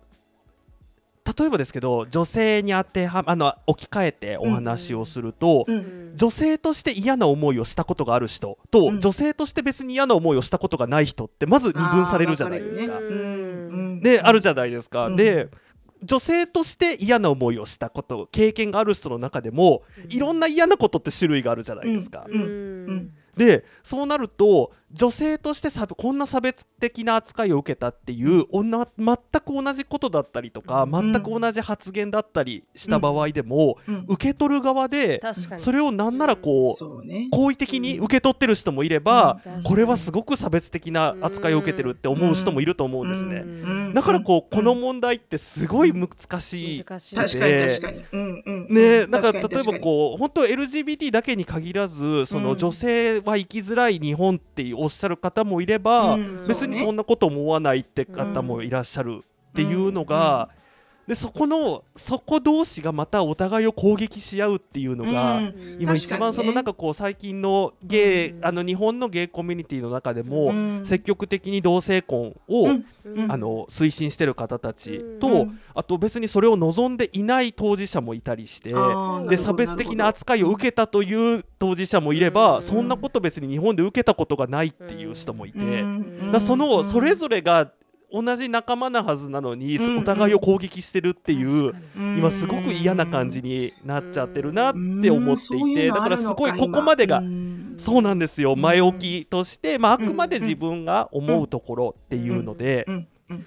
[1.24, 5.76] 例えばですけど女性に当てはあの置き換えてお話をすると、うん。
[5.76, 9.00] うん女性として嫌な思いをしたことがある人と、うん。
[9.00, 12.96] 女性として別に嫌な思いをしたことがない人ってまず二分されるじゃないですか。
[12.98, 15.08] あねであるじゃないですか。
[15.08, 15.16] うん。
[15.16, 15.48] で
[16.04, 22.26] 女性として嫌な思いをしたこと経験がある人の中でも、いろんな嫌なことって種類があるじゃないですか。
[23.36, 31.12] でそうなると女性としてさこんな差別的な扱いを受けたっていうおな全く同じことだったりとか、うん。
[31.12, 34.04] 全く同じ発言だったりした場合でも、うん。
[34.08, 35.20] 受け取る側で
[35.58, 37.30] それをなんならこう。
[37.30, 39.62] 好意的に受け取ってる人もいれば、うん。
[39.62, 43.36] これはすごく差別的な扱いを受けてるって思う人もいると思うんですね。
[43.36, 43.94] うん。
[43.94, 46.08] だからこうこのん問題ってすごい難
[46.40, 46.84] しい。
[46.84, 47.16] 難しい。
[47.16, 48.04] 確かに確かに。
[48.12, 48.44] うん
[49.32, 49.80] から例えばう。
[49.80, 52.58] こう本当 LGBT だけに限らずそのうん。
[52.58, 56.36] 女性は生きづらい日本っておっしゃる方もいれば、うん。
[56.36, 60.50] 別にそんなこと思わないって方もいらっしゃるっていうのが、
[61.06, 65.76] でそこのそこ同士がまたお互いを攻撃し合うっていうのが、うん。
[65.78, 68.44] 今一番そのなんかかこう最近のゲイ、うん。
[68.44, 70.86] あの日本のゲイコミュニティの中でも、うん。
[70.86, 72.84] 積極的に同性婚を、うん。
[73.04, 73.32] うん。
[73.32, 75.60] あの推進してる方たちと、うん。
[75.74, 78.74] あと別にそれを望んでいない当事者もいたりして。
[79.28, 86.32] で差別的な扱いを受けたという当事者もいれば、うんそんなこと別に日本で受けたことがないっていう人もいて、うん。
[86.32, 87.70] だそのそれれぞれが
[88.14, 97.22] 同じ仲間なはずなのに、うんお互いを攻撃してるっていう、今すごく嫌な感じになっちゃってるなって思っていて、だからすごいここまでが
[97.76, 98.54] そうなんですよ。
[98.54, 98.60] ん。
[98.60, 103.46] 前置きとして、まあ、あくまで自分が思うところっていうので、うんうん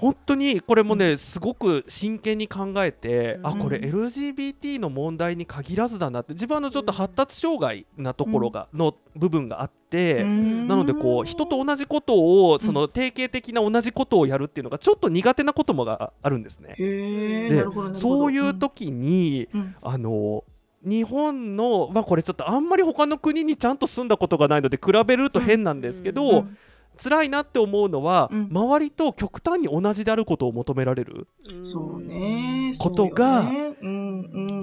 [0.00, 3.46] 本当にこれもねすごく真剣に考えて、うん。
[3.46, 9.80] あこれ LGBT の問題に限らずだなって自分はあのちょっと発達障害なところが、の部分があって。
[10.22, 16.76] なのでこう人と同じことをその定型的な同じことをやるっていうのがちょっと苦手なこともがあるんですね。
[16.76, 19.74] でそういう時に、うん。
[19.82, 20.44] あの
[20.82, 26.56] 日本のまあこれちょっとあんまり他の国にちゃんと住んだことがないので比べると変なんですけど、うん
[27.02, 28.48] 辛いなって思うのは、うん。
[28.50, 31.26] 周りと極端に同じであることを求められる、
[31.62, 32.72] そうね。
[32.78, 33.44] ことが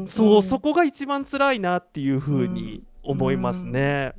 [0.08, 4.14] そうそこが一番辛いなっていうふうに思いますね。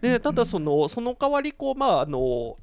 [0.00, 2.56] でただそのその代わりこうまああの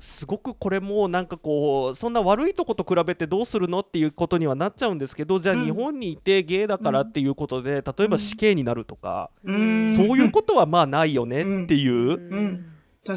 [0.00, 5.64] すごくこれもなんかこうそんな悪いとこと比べてどうするのっていうことにはなっちゃうんですけどじゃあうん。
[5.64, 9.90] 日本にいてゲイだからっていうことで、例えば死刑になるとか、うん。
[9.90, 12.60] そういうことはまあないよねっていう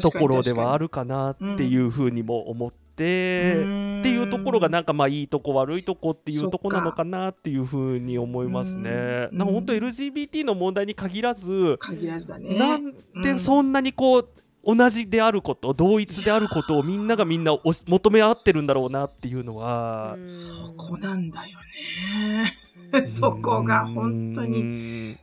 [0.00, 2.76] ところではあるかなっていうふうにも思って。
[2.94, 9.28] っていうところがなんかまあいいとこ悪いとこっていうとこなのかなっていうふうに思いますね。
[9.32, 12.56] うんなんか本当 LGBT の問題に限らず、限らずだね。
[12.58, 14.28] なんでそんなにこう
[14.64, 22.52] 同じであること同一であることをみんながみんな求め合ってるんだろうなっていうのは、そこなんだよね。
[23.04, 25.16] そこが本当にに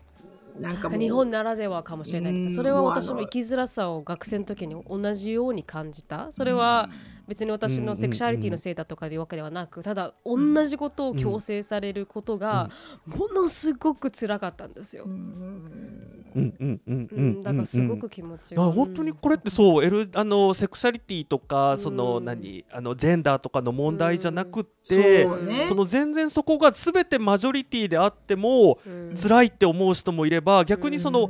[0.60, 2.44] なんか日本ならではかもしれないです。
[2.44, 6.32] うんそれは私も生きづらさを学生の時に同じように感じた。
[6.32, 6.90] それは
[7.30, 12.70] 別に私のセクシャリティのせいだとかいうわけではなくただ同じことを強制されることが
[13.06, 15.04] ものすごく辛かったんですよ。
[15.06, 16.82] う、んうんうん。
[16.90, 21.78] うんううんん、だからすごく気持ちが、あ本当にこれってそう、L、あのセクシャリティとか、うん。
[21.78, 25.66] その何あのジェンダーとかの問題じゃなくって、そうね。
[25.68, 29.16] その全然そこが全てマジョリティであっても、うん。
[29.16, 31.30] 辛いって思う人もいれば逆にその、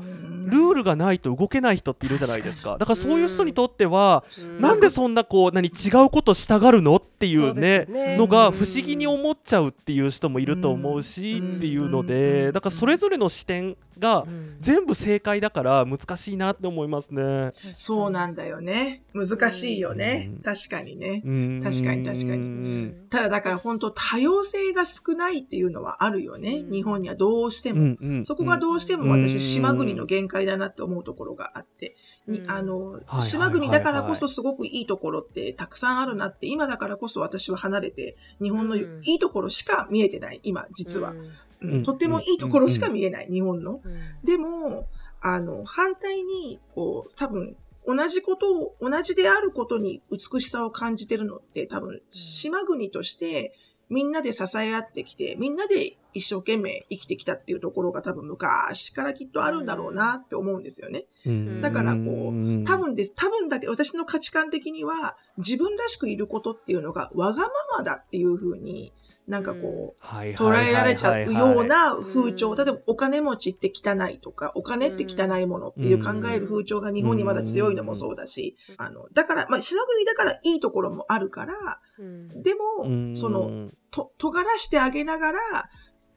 [0.50, 2.78] ルールがないと動けない人っているじゃないですか。
[2.78, 4.62] だからそういう人にとっては、うん。
[4.62, 8.18] なんでそんなこう何違うことしたがるのっていそううねね。
[8.18, 12.08] のが不思議に思っちゃうっていう人もいると思うし、うんっていうのうん。
[12.08, 14.58] でだからそれぞれの視点がうん。
[14.62, 17.52] 全部正解だから難しいなって思いますね。
[17.74, 19.04] そうなんだよね。
[19.14, 20.30] 難しいよね。
[20.36, 20.42] うん。
[20.42, 21.22] 確かにね。
[21.26, 21.60] うん。
[21.64, 22.32] 確かに確かに。
[22.34, 22.96] うん。
[23.10, 26.60] ただだから本当多様性が少ないっていうのはあるよね。
[26.66, 26.72] うん。
[26.72, 27.96] 日本にはどうしても。
[28.24, 31.96] そこがどうしてもうん私、島国の限界だなって思うところがあって、
[32.28, 32.52] にうん。
[32.52, 39.02] あの島国だからこそすごくいいところってたくさんあるなって、今だからこそ私は離れて、日本のいうん。
[39.04, 41.14] いところしか見えてない、今、実は。
[41.62, 41.84] うん。
[41.84, 43.82] とってもいいところしか見えない、日本の。
[43.84, 44.26] うん。
[44.26, 44.88] でも、
[45.22, 53.54] あの、反対に、こう、多分、同じことを、同じであることに美しさを感じてるのって、多分、島国として、
[53.90, 61.06] みんなで支え合ってきて、みんなで一生懸命生きてきたっていうところが多分昔からきっとあるんだろうなって思うんですよね。
[61.26, 63.14] うんだからこううん多分です。
[63.16, 68.94] 多分だけ、私の価値観的には、自分らしくいることっていうのがわがままだっていうふうに、
[69.30, 82.42] なんかこう、はい捉えられちゃうような風潮、うん例えばお金持ちって汚いとか、お金って汚いものっていう考える風潮が日本にまだ強いのもそうだし、あの、だから、まあ、品国だからいいところもあるから、うん。
[82.42, 83.12] でうん。
[83.12, 85.40] も、その、と、尖らしてあげながら、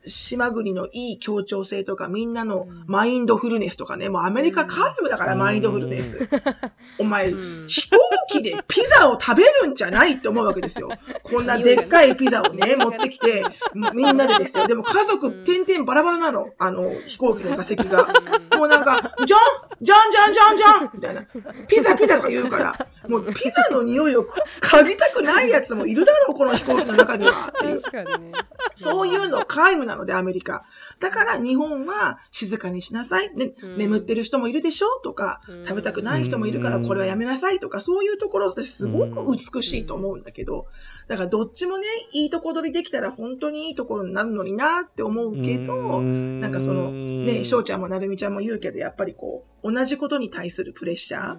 [0.07, 6.29] 島国のいい協調性とか、みんなのマインドフルネスとかね、もうアメリカ皆無だから、うんマインドフルネス。
[6.99, 7.97] お前、うん飛行
[8.29, 10.89] 機でピザを食べるんじゃないって思うわけですよ。
[11.23, 13.45] こんなでっかいピザをね、持ってきて、
[13.75, 14.67] みんなでですよ。
[14.67, 16.51] でも家族、点々バラバラなの。
[16.59, 18.09] あの、飛行機の座席が。
[18.57, 19.39] もうなんか、ジョン
[19.81, 21.23] ジョンジョンジョンジョンみたいな。
[21.67, 24.27] ピザピザとか言うから、もうピザの匂いを
[24.61, 27.53] 嗅ぎたくないやつもいるだろう、この飛行機の中には。
[27.57, 28.33] っていう確かにね
[28.75, 30.65] そういうの皆無なので、アメリカ。
[31.01, 33.35] だから日本は静かにしなさい。
[33.35, 33.79] ねうん。
[33.79, 34.87] 眠ってる人もいるでしょ？
[35.03, 35.65] とか、うん。
[35.65, 37.59] 食べたくない人もいるからこれはやめなさい。
[37.59, 40.67] とか、そういうところ私すごく美しいと思うんだけど、
[41.09, 51.39] だからどっちもね、いいとこ取りできたら本当にいいところになるのになって思うけど、ななんかその、ね、翔ちゃんもなるみちゃんも言うけど、やっぱりこう、同じことに対するプレッシャーっ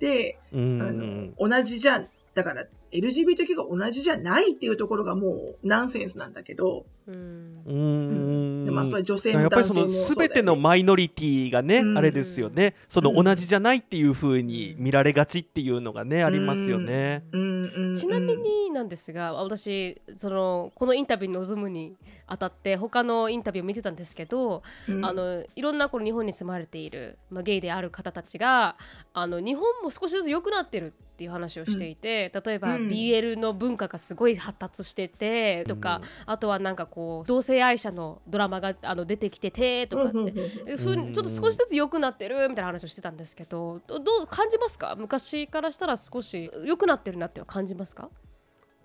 [0.00, 7.62] て、あの、同じじゃん、だから LGBTQ が同じじゃないっていうところがもうナンセンスなんだけど、うん。
[7.66, 8.64] うん。
[8.66, 11.98] でまあそれ女性もやっぱりその男性も全てのマイノリティがね、うん。
[11.98, 12.74] あれですよね。
[12.88, 17.24] その同じじゃないっていう風に見られがちっていうのがね、ありますよね。
[17.32, 17.94] うんうんうん。
[17.94, 21.96] ちなみになんですが私そのこのインタビューに臨むに
[22.26, 25.04] あたって他のインタビューを見てたんですけど、うん。
[25.04, 28.76] あのいろんなこの日本に住まれている、まあ、ゲイである方たちが
[29.12, 32.88] あの日本も少しずつ良くなってるっていう話をしていて、例えば、うん。
[32.88, 44.94] BL の文化がすごい発達しててとか、あとはなんかこう同性愛者のドラマがあの出てきててとかって、ふうにちょっと少しずつ良くなってるみたいな話をしてたんですけどどどう感じますか？
[44.98, 48.08] 昔からしたら少し良くなってるなっては感じますか？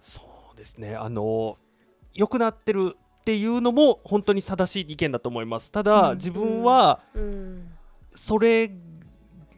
[0.02, 0.22] そ
[0.54, 0.96] うですね。
[0.96, 1.58] あの
[2.14, 5.72] 良くなってるっていうのも本当に正しい意見だと思います。
[5.72, 7.72] ただ、うん自分はうん。
[8.14, 8.72] それ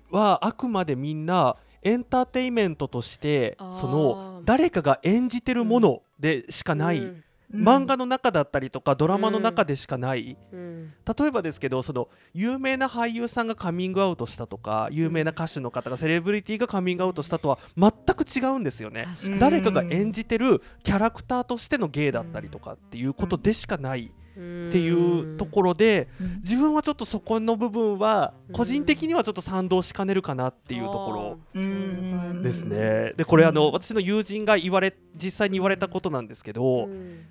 [0.10, 10.94] はあくまでみんなエンターテインメントとしてその誰かが演じてるものでしかない、うん漫画の中だったりとかドラマの中でしかない、うん。
[11.18, 19.06] 例えばですけどその有名な俳優さんがカミングアウトしたとか有名な歌手の方がセレブリティがカミングアウトしたとは全く違うんですよね。
[19.40, 32.42] 誰かが演じてるキャラクターとしてのゲイだったりとかっていうことでしかないっていうところでうん自分はちょっとそこの部分は個人的にはちょっと賛同しかねるかなっていうところうん。
[32.44, 33.14] ですね。
[33.18, 37.26] でこれあの私の友人が言われ実際に言われたことなんですけど、うん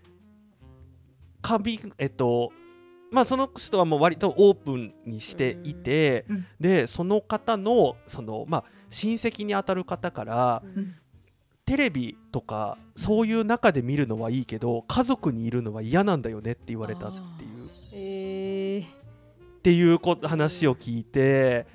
[1.43, 2.51] 髪えっと
[3.13, 6.47] まあその人はもう割とオープンにしていて、うん。
[6.59, 10.95] でその方のそのまあ親戚にあたる方から、うん
[11.67, 17.51] テレビとかそういう中で見るのはいいけど家族にいるのは嫌なんだよねって言われたっていう。
[17.95, 18.85] えー。
[18.85, 21.67] っていうこ話を聞いて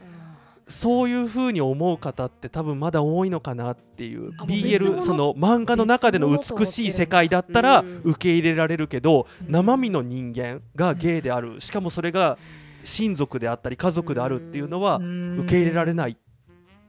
[0.65, 4.31] そういう風に思う方って多分まだ多いのかなっていう。
[4.31, 5.01] BL 物？
[5.01, 9.51] その漫画の中での美しい世界だったらうん受け入れられるけどうん。
[9.51, 11.59] 生身の人間がゲイである。
[11.59, 12.37] しかもそれが
[12.85, 16.15] 親族であったり家族であるっていうのは受け入れられないっ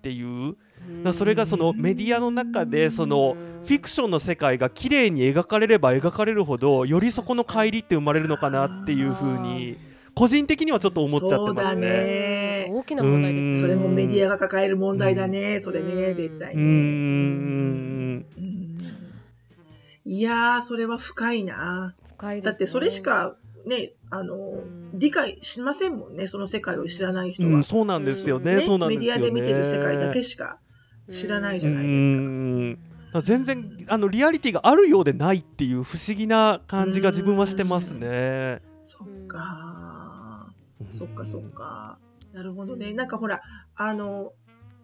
[0.03, 0.57] ていう
[1.13, 9.79] それがそのメディアの中でそのフィクションの世界が綺麗に描かれれば描かれるほどよりそこの乖離って生まれるのかなっていう風に
[10.15, 11.81] 個人的にはちょっっと思っちゃってそうだますね。
[11.81, 12.67] ね。
[12.71, 15.59] 大きな問題ですねそれもメディアが抱える問題だね。
[15.61, 16.63] それうね、ん絶対ね。
[16.63, 16.69] んう
[18.41, 18.79] ん
[20.05, 21.95] いやー、それは深いな。
[22.17, 27.55] 深いねだってそれしかね、あの、ん理解しませんもんね、その世界を知らない人は。
[27.55, 28.61] うん、そうなんですよね。
[28.61, 29.21] そうなんメですよね。
[29.21, 30.59] ディアで見てる世界だけしか
[31.13, 32.77] 知らないじゃないです
[33.13, 33.23] か。
[33.23, 38.59] 全然あのリアリティがあるようでないっていう不思議な感じが自分はしてますね。
[38.81, 41.99] そっかうんそっかそっか。
[42.33, 42.93] なるほどね。
[42.95, 43.43] なんかほら、
[43.77, 44.33] あの、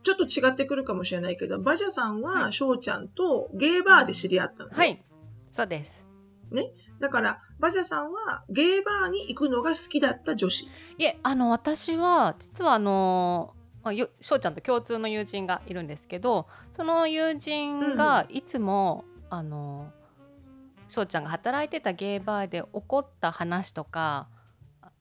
[0.03, 4.77] ちょっと違ってくるかもしれないけど、バジャさんは翔ちゃんとゲーバーで知り合ったの、ね。
[4.77, 5.03] はい。
[5.51, 6.07] そうです。
[7.01, 10.69] だから、バジャさんはゲーバーに行くのが好きだった女子。
[10.99, 19.91] いえ、あの私は実はあのまあよ翔ちゃんと共通の友人がいるんですけど、その友人がいつも、あの
[20.89, 24.29] 翔ちゃんが働いてたゲーバーで起こった話とか。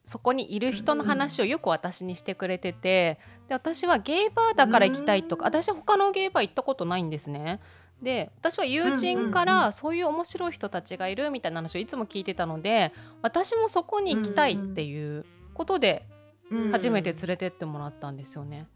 [0.08, 3.20] そこにいる人の話をよく私にしてくれてて
[3.50, 7.60] で私はゲーバーだから行きたいとか私は他のゲーバー行ったことないんですね。
[8.02, 16.06] で私は友人かうんうんうんらそういう面白い人たちがいるみたいな話をいつも聞いてたので私もそこに行きたいっていうことで
[16.72, 18.68] 初めて連れてってもらったんですよね。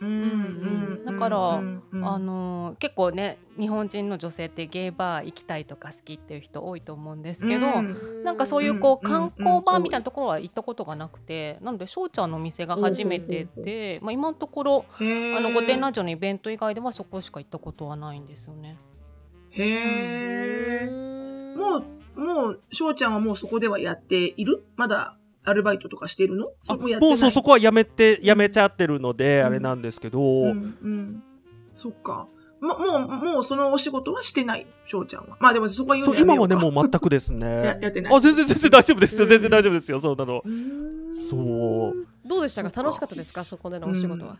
[0.00, 8.24] うんうんだからうんうんあのー結構ね日本人の女性ってゲーバー行きたいとか好きっていう人多いと思うんですけど、うん。
[8.24, 18.76] なんかそういうこう観光バーみたいなところは行ったことがなくて、なので翔ちゃんのお店が初めてで、まあ、今のところあの御殿ラジオのイベント以外ではそこしか行ったことはないんですよね。
[19.50, 20.90] へえ。
[21.56, 21.84] も
[22.16, 24.64] う、もう、翔ちゃんはもうそこではやっている？
[24.76, 26.52] まだアルバイトとかしてるの？
[26.62, 29.46] そあこやってそうそこはやめてやめちゃってるので、うん。
[29.46, 30.54] あれなんですけど、うんう
[30.88, 31.22] ん。
[31.74, 32.28] そっか。
[32.60, 35.36] ま、もう、もうそのお仕事はしてない、翔ちゃんは。
[35.40, 36.54] まあでもそこは言うそうのやめようか。
[36.54, 37.46] 今はねもう全くですね。
[37.66, 38.14] ややってない。
[38.14, 39.20] あ全然全然大丈夫です。
[39.20, 40.42] よ全然大丈夫ですよそうなの。
[41.28, 42.06] そう。
[42.28, 42.82] どうでしたか？
[42.82, 43.42] 楽しかったですか？
[43.44, 44.36] そこでのお仕事は、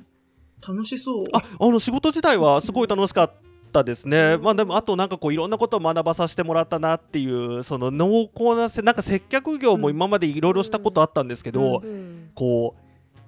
[0.67, 1.25] 楽しそう。
[1.33, 3.35] ああの仕事自体はすごい楽しかった
[3.83, 12.31] ですね、まあでもあとなんかこういろんなことを学ばさせてもらったなっていうその濃厚なせなんか接客業も今までいろいろしたことあったんですけど、うんうん。
[12.35, 12.83] こう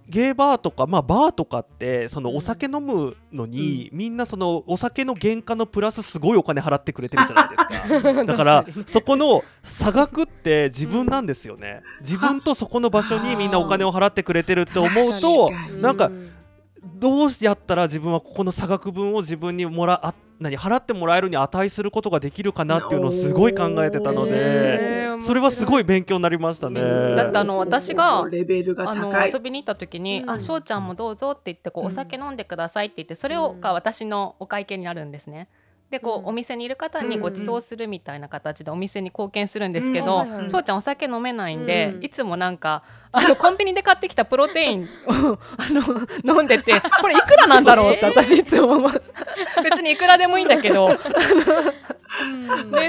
[0.09, 8.24] ゲーバーとか、まあ、バーとかってそのお酒飲むのに、みんなそのお酒の原価のプラスすごいお金払ってくれてるじゃないですか。
[8.24, 11.80] だからそこの差額って自分なんですよね。
[12.01, 14.90] 自分とそこの場所にみんなお金を払ってくれてるって思う
[15.20, 16.12] となんかう
[16.99, 26.80] どうやったら自分はここの差額分を自分にもらあ何払ってもらえるに値することができるかなっていうのをすごい考えてたのでそれはすごい勉強になりましたね。
[26.80, 29.12] だってあの私がレベルがあの。
[29.26, 35.49] 遊びに行った時に「うんあ翔ちゃんもどうぞ」って言ってこう、うんお酒飲んでくださいって言ってそれをうんが私のお会計になるんですね。
[35.95, 36.26] でこう、うん。
[36.26, 40.51] お店にいる方にご馳走するみたいな形でお店に貢献するんですけうんどはいはい。
[40.51, 42.05] 翔、ちゃんお酒飲めないんで、うん。
[42.05, 42.82] いつもなんか
[43.12, 44.86] あのコンビニで買ってきたプロテインを
[45.57, 49.03] あの飲んでてこれいくらなんだろうって 私いつも思う。
[49.62, 50.97] 別にいくらでもいいんだけど、 ね、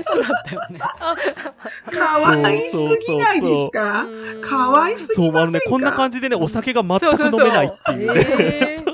[0.05, 0.79] そうだったよね。
[0.79, 2.77] かわいす
[3.07, 4.03] ぎないですか？
[4.03, 5.59] うんかわいすぎませんか？
[5.59, 8.85] ねこんな感じでねお酒が全くそうそうそう飲めないっていう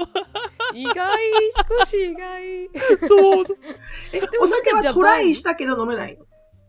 [0.81, 1.17] 意外
[1.79, 2.69] 少し意外。
[3.07, 3.57] そうそう。
[4.13, 6.25] えもお酒はトライしたけど飲めないの？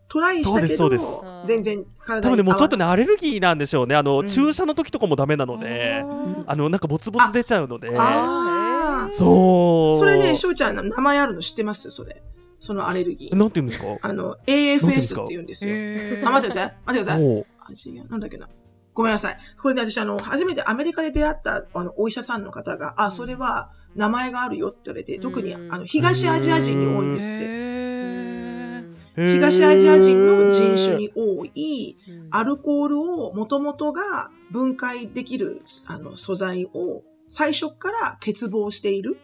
[0.07, 1.47] トライしたけそうどですそうです。
[1.47, 3.95] 全然体に多分ねもうちょっとねアレルギーなんでしょうね。
[3.95, 4.27] あの、うん。
[4.27, 6.03] 注射の時とかもダメなので
[6.45, 7.89] あのなんかボツボツ出ちゃうので。
[7.97, 9.13] あー。
[9.13, 9.99] そう。
[9.99, 11.91] それね、翔ちゃんの名前あるの知ってます？
[11.91, 12.21] それ。
[12.59, 13.35] そのアレルギー。
[13.35, 13.87] なんて言うんですか？
[14.07, 15.23] あの、AFS か？
[15.23, 15.75] って言うんですよ。
[16.25, 16.75] あ、待ってください。
[16.85, 18.09] 待ってください。
[18.09, 18.47] なんだっけな。
[18.93, 19.37] ごめんなさい。
[19.61, 27.45] これね、私、あの、初めてアメリカで出会った、あの、お医者さんの方が、あ、それは名前があるよって言われて、特に、うんあの、東アジア人に多いんですって。
[27.45, 28.83] へ
[29.15, 39.19] 東アジア人の人種に多い、うんアルコールを元々が分解できる、あの、素材を最初から欠乏している。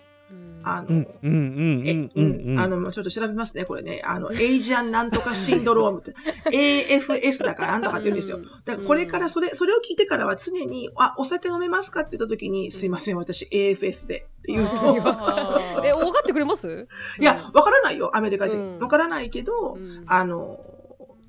[0.62, 2.50] あの、うんうんうんえうんうん。
[2.52, 4.02] うんあの、ちょっと調べますね、これね。
[4.04, 6.14] あの、エイジアンなんとかシンドロームって、
[6.52, 8.40] AFS だからなんとかって言うんですよ。
[8.66, 14.96] だからこれからそれ、それを聞いてからは常に、あ、お酒飲めますかって言った時に、すいません、私 AFS でって言うと、
[15.84, 16.88] え、分かってくれます？
[17.20, 18.60] いや、わからないよ、アメリカ人。
[18.60, 18.80] うん。
[18.80, 20.04] わからないけど、うん。
[20.08, 20.60] あの、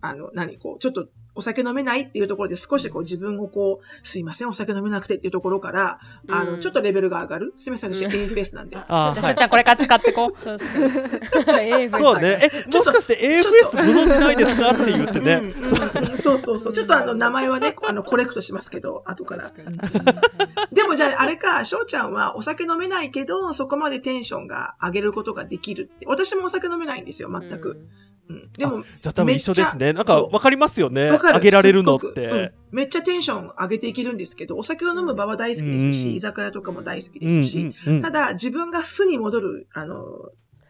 [0.01, 1.07] あの、何、こう、ちょっと、
[1.41, 7.53] お酒飲めないっていうところで少しこう自分をこう、すいません、お酒飲めなくてっていうところから、あの、うんちょっとレベルが上がる。
[7.57, 8.77] すいません、私うん AFS なんで。
[8.77, 12.51] じゃあしょうちゃんこれから使ってこう そうね。
[12.53, 15.41] え、もしかして AFS ご存知ないですかって言ってね。
[15.43, 16.73] うんそうそうそう。
[16.73, 19.51] ちょっとあの、名前はね、あの、コレクトしますけど、後から。
[20.71, 26.07] でもじゃあ、あれか、翔ちゃんはお酒飲めないけど、そこまでテンションが上げることができるって。
[26.07, 27.89] 私もお酒飲めないんですよ、全く。
[28.31, 29.93] うんでも、じゃあ多分一緒ですね。
[29.93, 31.09] なんかそうわかりますよね。
[31.11, 32.53] あげられるのっすごくうんて。
[32.71, 39.97] めっちゃテンション上げていけるんですけど、お酒を飲む場は大好きですし、うん居酒屋とかも大好きでうんすし、うんうんただ自分が素に戻る、あの、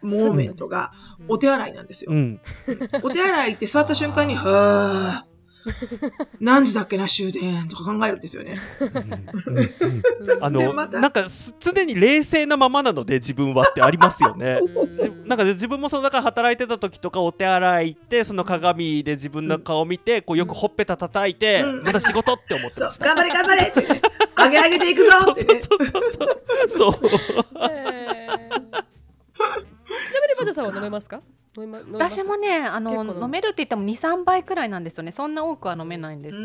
[0.03, 0.93] モーメントが
[1.29, 2.15] お手洗いなんですよう。
[2.15, 2.41] ん。
[3.03, 5.30] お手洗いって座った瞬間に、はぁ、
[6.41, 8.57] 何時だっけな、終電とか考えるんですよね。
[10.41, 14.69] あの、なんかす常に冷静なままなので自分はってありますよねそう。
[14.69, 15.15] そうそう。
[15.27, 23.05] なんか自分もそのだから働いてた時とかお手洗い行ってその鏡で自分の顔見てこうよくほっぺた叩いてうんまた仕事って思ってそうまし、た。
[23.15, 24.03] 頑張れ頑張れってね、
[24.37, 25.61] 上げ上げていくぞってね。
[25.61, 27.11] そうそうそうそう。
[27.71, 28.85] えー
[30.07, 31.21] ちなみにバジャさんは飲めますか？
[31.93, 35.13] 私もねあの飲めるって言っても23杯くらいなんですよね。
[35.13, 36.37] そんな多くは飲めないんです、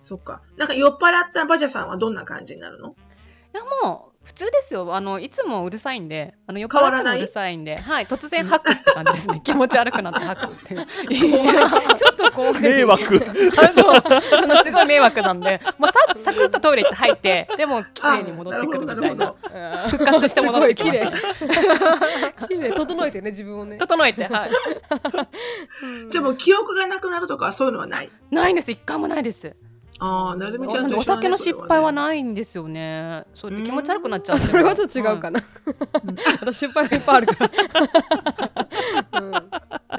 [0.00, 0.42] そっか。
[0.56, 2.90] なんか酔っ払ったバジャさんはどんな感じになるの？
[2.90, 2.92] い
[3.56, 4.94] やもう普通ですよ。
[4.94, 6.34] あのいつもうるさいんで。
[6.46, 7.20] あの酔っ変わらない？
[7.22, 7.76] 払ってもうるさいんで。
[7.78, 9.40] はい突然吐くって感じですね。
[9.44, 10.86] 気持ち悪くなって吐くっていう。
[11.96, 12.60] ちょっとこう。
[12.60, 13.16] 迷惑。
[13.56, 13.94] あそう。
[13.96, 15.60] あのすごい迷惑なんで。
[15.78, 19.34] もうさサクッとトイレ行って吐いてでも綺麗に戻ってくるみたいな。
[19.88, 20.98] 復活して戻ってきます。
[21.38, 21.58] すごい
[22.48, 22.72] 綺綺麗。
[22.72, 23.78] 整えてね自分をね。
[23.78, 24.50] 整えてはい。
[26.10, 28.10] じゃあもう記憶がなくなるとかそういうのはない？
[28.30, 28.70] ないんです。
[28.70, 29.56] 一回もないです
[30.02, 31.18] ああ、なるみちゃんと一緒だね。
[31.18, 33.24] お酒の失敗はそないんですよね。
[33.34, 35.40] そうやって気持ち悪くなっちゃうあ それはちょっと違うかな、
[36.40, 37.34] 私失敗がいっぱいあるか
[39.12, 39.50] ら、 うん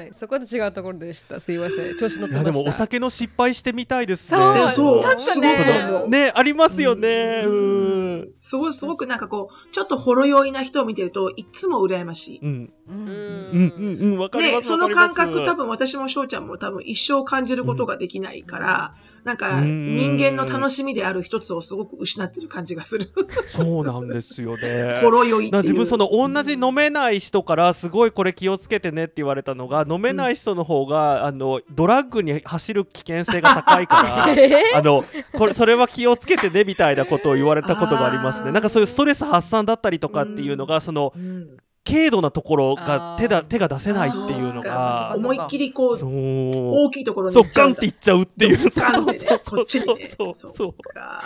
[0.02, 4.38] はい、そこは違うところでしたすいません調子乗ってましたいやでもお酒の失敗してみたいですね。
[4.70, 6.08] そうちょっとすごね。
[6.08, 7.42] ねありますよね。
[7.44, 8.28] うん。
[8.36, 12.40] すごい、すごくなんかこう、ちょっとほろ酔いな人を見てると、いつも羨ましい。
[12.42, 14.62] うんううんんうんうんうんわかりま。
[14.62, 18.94] その感覚多分私も翔ちゃんも多分一生感じることができないから、
[19.24, 23.08] なんかうん人間の楽しみである一つをすごく失ってる感じがする。
[23.46, 24.98] そうなんですよね。
[25.00, 25.62] ほろ酔いっていう。
[25.62, 34.26] だから自分その同じ飲めない人からすごいこれ気をつけてねって言われたのが飲めない人の方が、あのドラッグに走る危険性が高いから
[34.78, 38.52] あのこれそれは気をつけてねみたいなことを言われたことがありますね。
[38.52, 41.56] なんかそういうストレス発散だったりとかっていうのが、そのうん。
[41.84, 46.10] 軽度なところが手だ手が出せないっていうのがか思いっきりこう、そう。
[46.10, 48.70] 大きいところにそうガンっていっちゃうっていう。
[48.70, 50.08] ガンってね、そっちにね。
[50.16, 50.68] そうそうそう。
[50.68, 51.24] っか。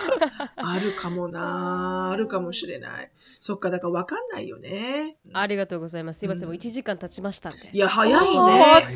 [0.57, 3.11] あるかもなあるかもしれない。
[3.41, 5.17] そっか、だからわかんないよね。
[5.33, 8.37] ありがとうございますすいません、もう1時間経ちましたんでいや、早いね。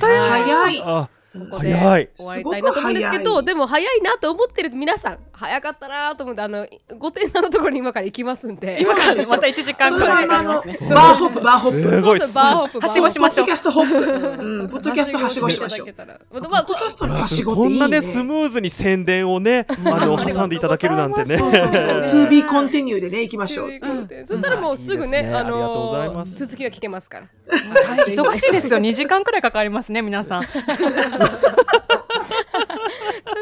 [0.00, 0.82] 早い。
[0.84, 2.08] あここで早い。
[2.16, 3.24] 終わりたいなと思うんですけすごく早い。
[3.24, 6.66] どでも早いなと思ってる皆さん早かったなと思ってあの
[6.98, 8.78] 5点さんのところに今から行きますんで。
[8.80, 11.90] 今からねまた1時間それくらい bar hop、bar hop。
[11.90, 12.20] すごい。
[12.20, 13.46] そうそう bar hop はしごしましょう。
[13.46, 14.42] podcast hop。
[14.42, 15.86] うん、ポッドキャストはしごしましょう。
[15.86, 17.78] ポッドキャストのはしごっていいね。
[17.80, 21.36] こんなねスムーズに宣伝をねあのうん挟んでいただけるなんてね。
[21.36, 21.72] そうそうそう。
[22.06, 23.70] to be continue でね、行きましょう。
[24.24, 27.26] そしたらもうすぐね、いいですねあの続きが聞けますから。
[27.86, 27.98] はい。
[28.10, 28.80] 忙しいですよ。
[28.80, 30.42] 2時間くらいかかりますね皆さん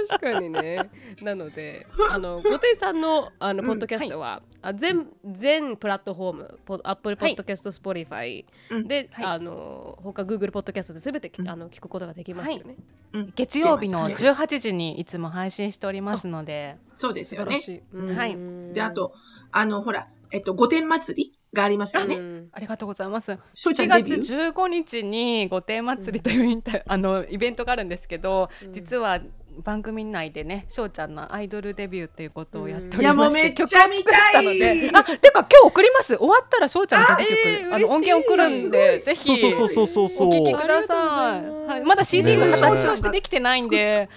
[0.08, 0.90] 確かにね。
[1.22, 8.46] なので、あの5点さんのあのポッドキャストは、あ全全プラットフォーム、 Apple Podcast、 Spotify
[8.86, 9.24] で、はい。
[9.26, 12.76] あの他 Google Podcast で全て、あの聞くことができますよね。
[13.12, 13.32] うん。
[13.34, 16.76] 月曜日の聞けます18時にいつも配信しておりますので。
[16.94, 17.56] そうですよね。
[17.58, 17.82] 素晴らしい。
[17.92, 18.16] うん。
[18.16, 18.72] はい。
[18.74, 19.12] で、あ、と、
[19.52, 21.37] あの、ほら、えっと、御殿祭り？
[21.58, 22.16] がありますよね。
[22.16, 22.48] うん。
[22.52, 23.36] ありがとうございます。
[23.54, 29.20] しょうちゃん7月デビュー？15日に御殿祭りというインタ、あのイベントがあるんですけど、実は
[29.62, 34.44] 番組内でねしょうちゃんのアイドルデビューっていうことをやっておいや、もうりまして、めっちゃ見たい。
[34.44, 40.28] のであてか今日送ります終わったらしょうちゃんのデビュー曲あ,、えーの音源送るんでぜひそうそうそうそうそう。
[40.28, 41.58] お聞きください。
[41.68, 44.08] はい、まだ CD がね形としてできてないんで、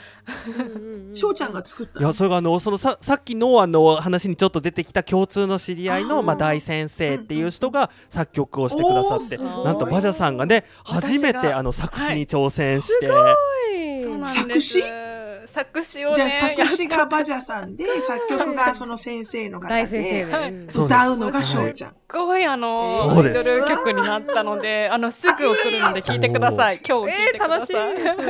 [1.13, 14.35] 翔ちゃんが作ったいやそれがあのそのささっきのあの話にちょっと出てきた共通の知り合いのまあ大先生っていう人が作曲をしてくださってなんとバジャさんがね初めてあの作詞に挑戦して、そうなんです。
[14.43, 15.11] 作詞？
[15.45, 21.95] 作詞をじゃあね作詞がバジャさんで、作曲がその先生の方 大先生で、歌うのが翔ちゃん。
[22.12, 26.82] すごいあのアイドル曲になったので あのすぐ送るので聞いてください。
[26.88, 27.93] 今日聞いえー、てくだ楽しさい。
[27.97, 28.22] みです。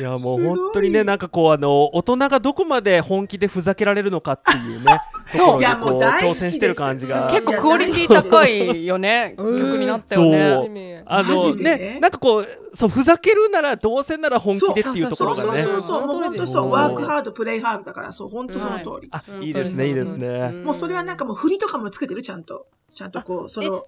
[0.00, 0.02] い。
[0.02, 5.00] やもう本当にねなんかこうあの大人がどこまで本気でふざけられるのかっていうね
[5.34, 5.60] そう。
[5.60, 7.28] 挑戦してる感じが。
[7.30, 9.58] 結構クオリティ高いよねうん。
[9.58, 10.30] 曲になったよそう。
[10.30, 10.94] ね楽しみ。
[11.06, 11.76] あマのねジで？
[11.76, 15.80] ねなんかこうそうふざけるならどうせなら本気でっていうとこそうそうろがねそう。
[15.80, 16.70] そう、もう本当そう、うん。
[16.72, 19.08] ワークハード、プレイハードだから、そう、本当その通り。
[19.12, 20.50] あうんいいですねいいですね。
[20.64, 22.66] もうそれはなんかもう振りとかもつけてる、ちゃんと。
[22.94, 23.84] ちゃんとこう、その、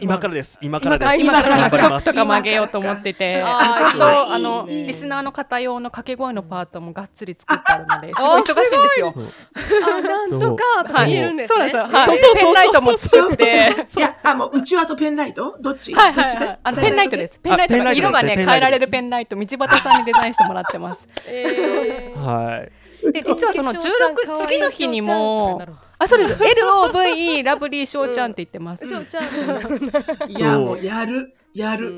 [0.00, 0.58] 今からです。
[0.60, 1.16] 今からです。
[1.20, 3.42] 今から今から曲とか曲げようと思ってて。
[3.42, 4.86] ちゃんとはいあのいいね。
[4.86, 9.14] リスナーの方用の掛け声のパートもがっつり作ってあるのですごい忙しいんですよ。
[9.16, 11.68] あ、なんとかとか言えるんですね。
[11.68, 11.82] そう。
[11.88, 13.74] なんですよはペンライトも作って。
[13.96, 15.56] いや、あ、もう、うちわとペンライト？
[15.60, 15.92] どっち？
[15.92, 16.58] はいはい。
[16.62, 17.40] あのペンライトです。
[17.40, 21.08] ペンライト色がね変えられるペンライト道端さんにデザインしてもらってます。
[21.26, 23.12] えーはい。
[23.12, 25.60] で実はその16次の日にも
[25.98, 26.34] あそうです。
[26.34, 28.86] LOVE ラブリー翔ちゃんって言ってます。
[28.86, 30.30] 翔ちゃん。
[30.30, 31.92] いや、もう、やる、やる。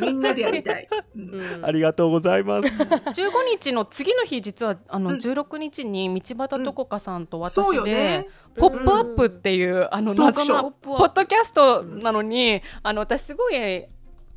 [0.00, 0.88] みんなでやりたい。
[1.62, 2.68] ありがとうございます。
[2.68, 5.16] 15日の次の日実はあのうん。
[5.16, 8.26] 16日に道端どこかさんと私でね。
[8.56, 13.84] ポップアップっていうあの謎のポッドキャストなのにあの私すごい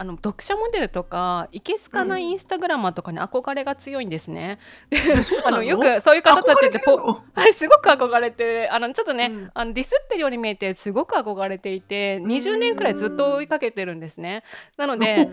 [0.03, 4.59] あの読者モデルとかいけすかないインスタグラマーとかに憧れが強いんですね。
[5.45, 6.97] あのよくそういう方たちってポ
[7.33, 9.51] はい、すごく憧れてあのちょっとね、うん。
[9.53, 14.43] あのディスってるように見えてすごく憧れていて20年くらいずっと追いかけてるんですね。
[14.75, 15.29] なので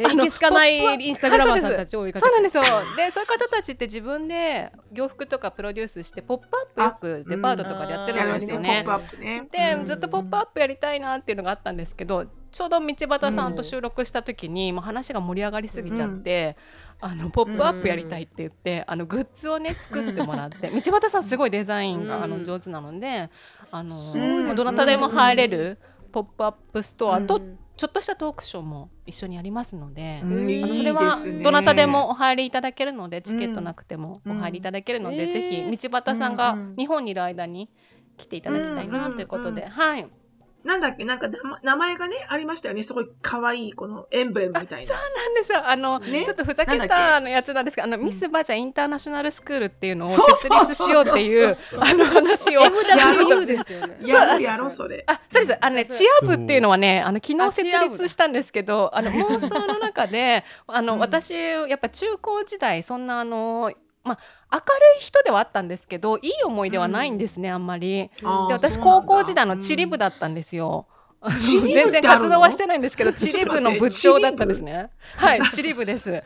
[0.00, 2.62] えいけすかないインスタグラマーさんたちを追いかけてそうなんですよ。
[2.96, 6.48] でそういう方たちって自分で洋服とかプロデュースして「ポップ
[6.82, 8.84] アップよくデパートとかでやってやるんですよね。
[9.20, 9.48] ね。
[9.52, 16.56] で、うんずっと「ポップアップやりたいなっていうのがあったんですけどちょうど道端さんと収録した時に、もう話が盛り上がりすぎちゃって。
[17.00, 23.30] あのポップアップやりたいって言って、あのグッズをね作ってもらって道端さんすごいデザインが、あの上手なので
[23.70, 25.78] あの、どなたでも入れる
[26.10, 27.58] ポップアップストアと、うん。
[27.76, 35.30] ちょっとしたトークショーも一緒にやりますので、あのそれはどなたでもお入りいただけるのでチケットなくてもうんお入りいただけるので、うん。
[35.30, 37.70] ぜひ道端さんが日本にいる間に
[38.16, 39.68] 来ていただきたいなということで、うん。
[39.68, 40.08] はい
[40.68, 41.28] なんだっけ、なんか
[41.62, 42.82] 名前がね、ありましたよね。
[42.82, 44.92] すごい可愛い、このエンブレムみたいな。
[44.92, 45.50] なんです。
[45.50, 46.24] よあの、ね？
[46.26, 51.90] ちょっとふざけたあのやつなんですけどあの、ミスバジャインターナショナルスクールっていうのをそう設立しようっていうそうそうそう。
[51.90, 52.60] あの話を。
[52.60, 53.96] MWU ですよね。
[54.04, 55.02] やろうやろう、それ。
[55.06, 55.58] あそうです。
[55.58, 60.98] あのねそうチア部っていうのはねあの昨日設立したんですけどあの妄想の中であの、うん。
[60.98, 63.72] 私やっぱ中高時代そんなあの
[64.04, 64.18] まあ
[64.50, 64.64] 明る
[64.98, 68.10] い人ではあったんですけどいい思い出はないんですね、あんまり。
[68.20, 70.86] で私高校時代の地理部だったんですよ。
[71.20, 74.90] あの地理部って全然活動はしてないんですけど 地理部の部長だったんですね。
[75.16, 76.10] はい地理部です。
[76.12, 76.22] だっ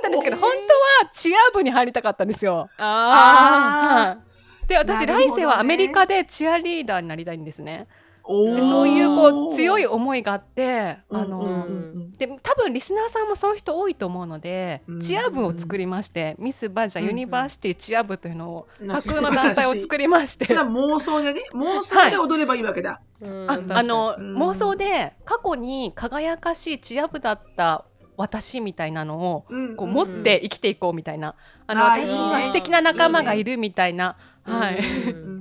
[0.00, 2.68] たんですけど本当はチア部に入りたかったんですよ。
[2.78, 4.26] あはい
[4.68, 7.86] で私、ね来世はアメリカでチアリーダーになりたいんですね。
[8.28, 11.74] そういうこう強い思いがあってあの、うんうんう
[12.06, 12.12] ん。
[12.12, 15.00] で多分リスナーさんもそういう人多いと思うので、うん。
[15.00, 20.44] チア部を作りまして、ミスバージャうんユニバーシティチア部というのをうん架空の団体を作りまして。
[20.46, 23.00] それは妄想でね、妄想で踊ればいいわけだ。
[23.20, 23.46] うん。
[23.50, 24.36] ああの、うん。
[24.36, 27.84] 妄想で過去に輝かしいチア部だった
[28.16, 31.34] 私みたいなのをうんこう持って生きていこうみたいな、
[31.66, 35.35] あのあー私いいねには素敵な仲間がいるみたいな、はい、うんうんうん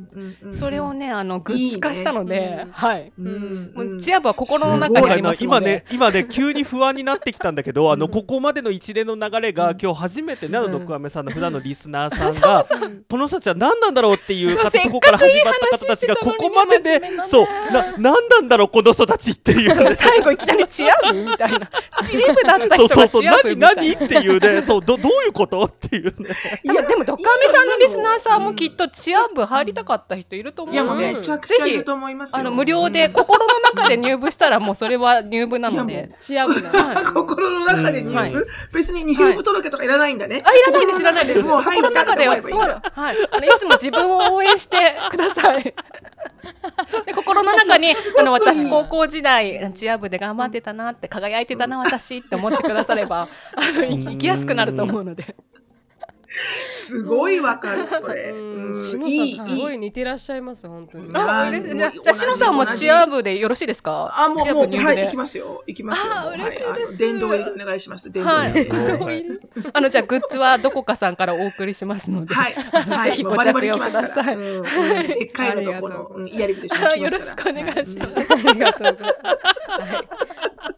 [0.53, 3.11] それをねあのグッズ化したので、はい。
[3.17, 5.45] うんチア部は心の中にありますので。
[5.45, 12.65] 今ね、今ね、急に不安になってきたんだけど、あの、ここまでの一連の流れが、今日初めて、なのどくあめさんの普段のリスナーさんが、
[13.09, 19.95] この人たちは何なんだろうっていう方とこから始まった方たちが、ここまでで、そう、な、何なんだろう、この人たちっていう。
[19.95, 21.69] 最後いきなりチア部みたいな。
[22.01, 26.29] チリ部だったそうそうそう、人がチア部何、みたいな何っていうね、そう、ど、どういうことっていうね。
[26.63, 32.39] でもでもドカメさんのリスナーさんもきっとチア部入りたかった人いると思うのでめちゃくちゃいると思いますよ。
[32.39, 36.11] あの無料で心の中で入部したらもうそれは入部なので。
[36.19, 37.01] チア部な。
[37.13, 38.33] 心の中で入部、はい
[38.73, 40.43] 別に入部届とかいらないんだね。
[40.45, 41.43] あ、いらないです、いらないです。
[41.43, 42.81] もう入心の中では、そう、はい。
[43.31, 44.77] あのいつも自分を応援して
[45.09, 45.73] ください。
[47.05, 55.35] で心の中に、あの、私、高校時代、チア部で頑張ってたなって、輝いてたな、私って思ってくだされば、あの、い生きやすくなると思うので。
[56.71, 58.31] すごいわかる、それ。
[58.31, 58.97] さんす
[59.55, 61.09] ごい似てらっしゃいます本当に。
[61.13, 64.13] あじゃあ、じゃあしのさんもチア部でよろしいですか？
[64.17, 65.63] あ、もう、もう、はい、行きますよ。
[65.67, 66.13] 行きますよ。
[66.33, 68.11] 嬉しいですはいあの殿堂入りでお願いします。
[68.11, 69.23] 殿堂はい
[69.73, 72.33] あの、じゃあ、グッズはどこかさんからお送りしますので。
[72.33, 72.53] はい。
[72.53, 73.11] はい。
[73.11, 74.07] ぜひご着用来ますから。
[74.09, 74.37] ください。
[75.07, 77.53] でっかいのとこの、うんイヤリングと一緒に来よろしくお。
[77.53, 78.17] 願いします。
[78.33, 79.93] ありがとうございます。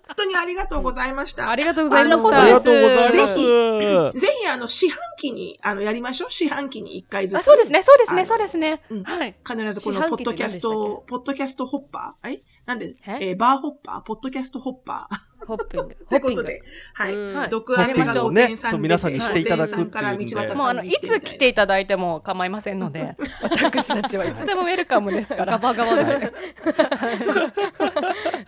[0.07, 1.49] 本当にありがとうございました。
[1.49, 2.41] ありがとうございました。
[2.41, 4.19] ありがらこそとうございぜます。
[4.19, 6.31] ぜひ、あの、四半期に、あの、やりましょう？
[6.31, 7.39] 四半期に一回ずつ。
[7.39, 9.03] あ、そうですね、そうですね、そうですねうん。
[9.03, 9.35] はい。
[9.45, 12.35] 必ずこのポッドキャスト、ポッドキャストホッパー？
[12.35, 12.41] え？
[12.65, 13.29] なんで、え？
[13.29, 14.01] えーバーホッパー？
[14.03, 15.45] ポッドキャストホッパー？
[15.47, 15.95] ホッピング。
[16.09, 16.61] ということで、
[16.93, 17.49] はい。
[17.49, 25.57] 毒アメがやりましょう5点さんそう皆さんにしていただくっていうんで5点さんから道端さんにもうあの、いつ来ていただいても構いませんので、 私たちはいつでもウェルカムですから。
[25.57, 26.33] ガバガバです。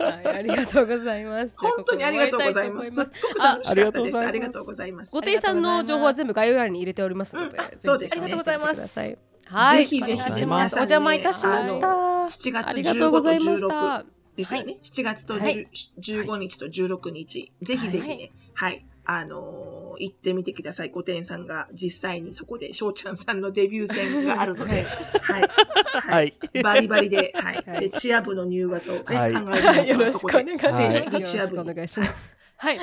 [0.03, 1.55] はい、ありがとうございます。
[1.57, 2.91] 本当にありがとうございます。
[2.91, 4.17] すっごく楽しかったです。
[4.17, 5.11] あありりがとうがとうございます。
[5.13, 9.17] ごていさんの情報は全部概要欄に入れておりますので、うんあぜひそうですねチェックしてみてください。
[9.45, 14.05] は、はいい、ぜひぜひお願いし皆さんにますお邪魔いたしましたあの7月ありがとうございまし15とた16。
[14.39, 14.77] ですよね。
[14.81, 15.67] 7月と10はい
[15.99, 17.51] 15日と16日。
[17.61, 18.85] ぜひぜひね、はい。
[19.05, 20.91] あのー行ってみてください。
[20.91, 24.85] 御殿さんが実際にそこで翔ちゃんさんのデビュー戦があるので、
[25.21, 25.43] はい。
[25.91, 26.33] はい。
[26.63, 27.55] バリバリで、はい。
[27.67, 31.63] はいで、チア部の入学をね、はい考えてよろしくお願いします正式よろにチア部に。
[31.63, 32.38] しくお願いします。
[32.61, 32.79] はい。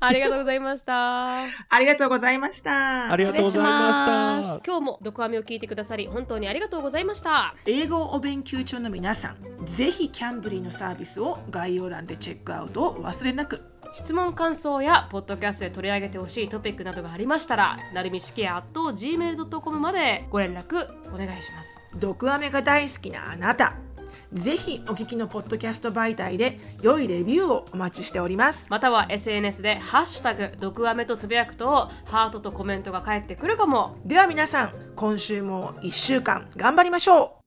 [0.00, 1.42] ありがとうございました。
[1.42, 1.46] あ
[1.78, 3.12] りがとうございました。
[3.12, 4.66] ありがとうございました。
[4.66, 7.54] 今日も毒アメを聞いてくださり本当にありがとうございました。
[7.66, 13.60] 英語をお勉強中の皆さん、ぜひキャンブリーのサービスを概要欄でチェックアウトをお忘れなく。
[13.92, 23.91] 質問感想やポッドキャストで取り上げてほしいトピックなどがありましたらなるみしきや gmail.com までご連絡お願いします毒アメが大好きなあなた。
[24.32, 28.66] ぜひお聞きのポッドキャスト媒体で良いレビューをお待ちしております。
[28.70, 37.41] または SNS で「ハッシュタグ毒アメ」とつぶやくとハートとコメントが返ってくるかもでは皆さん、今週も1週間頑張りましょう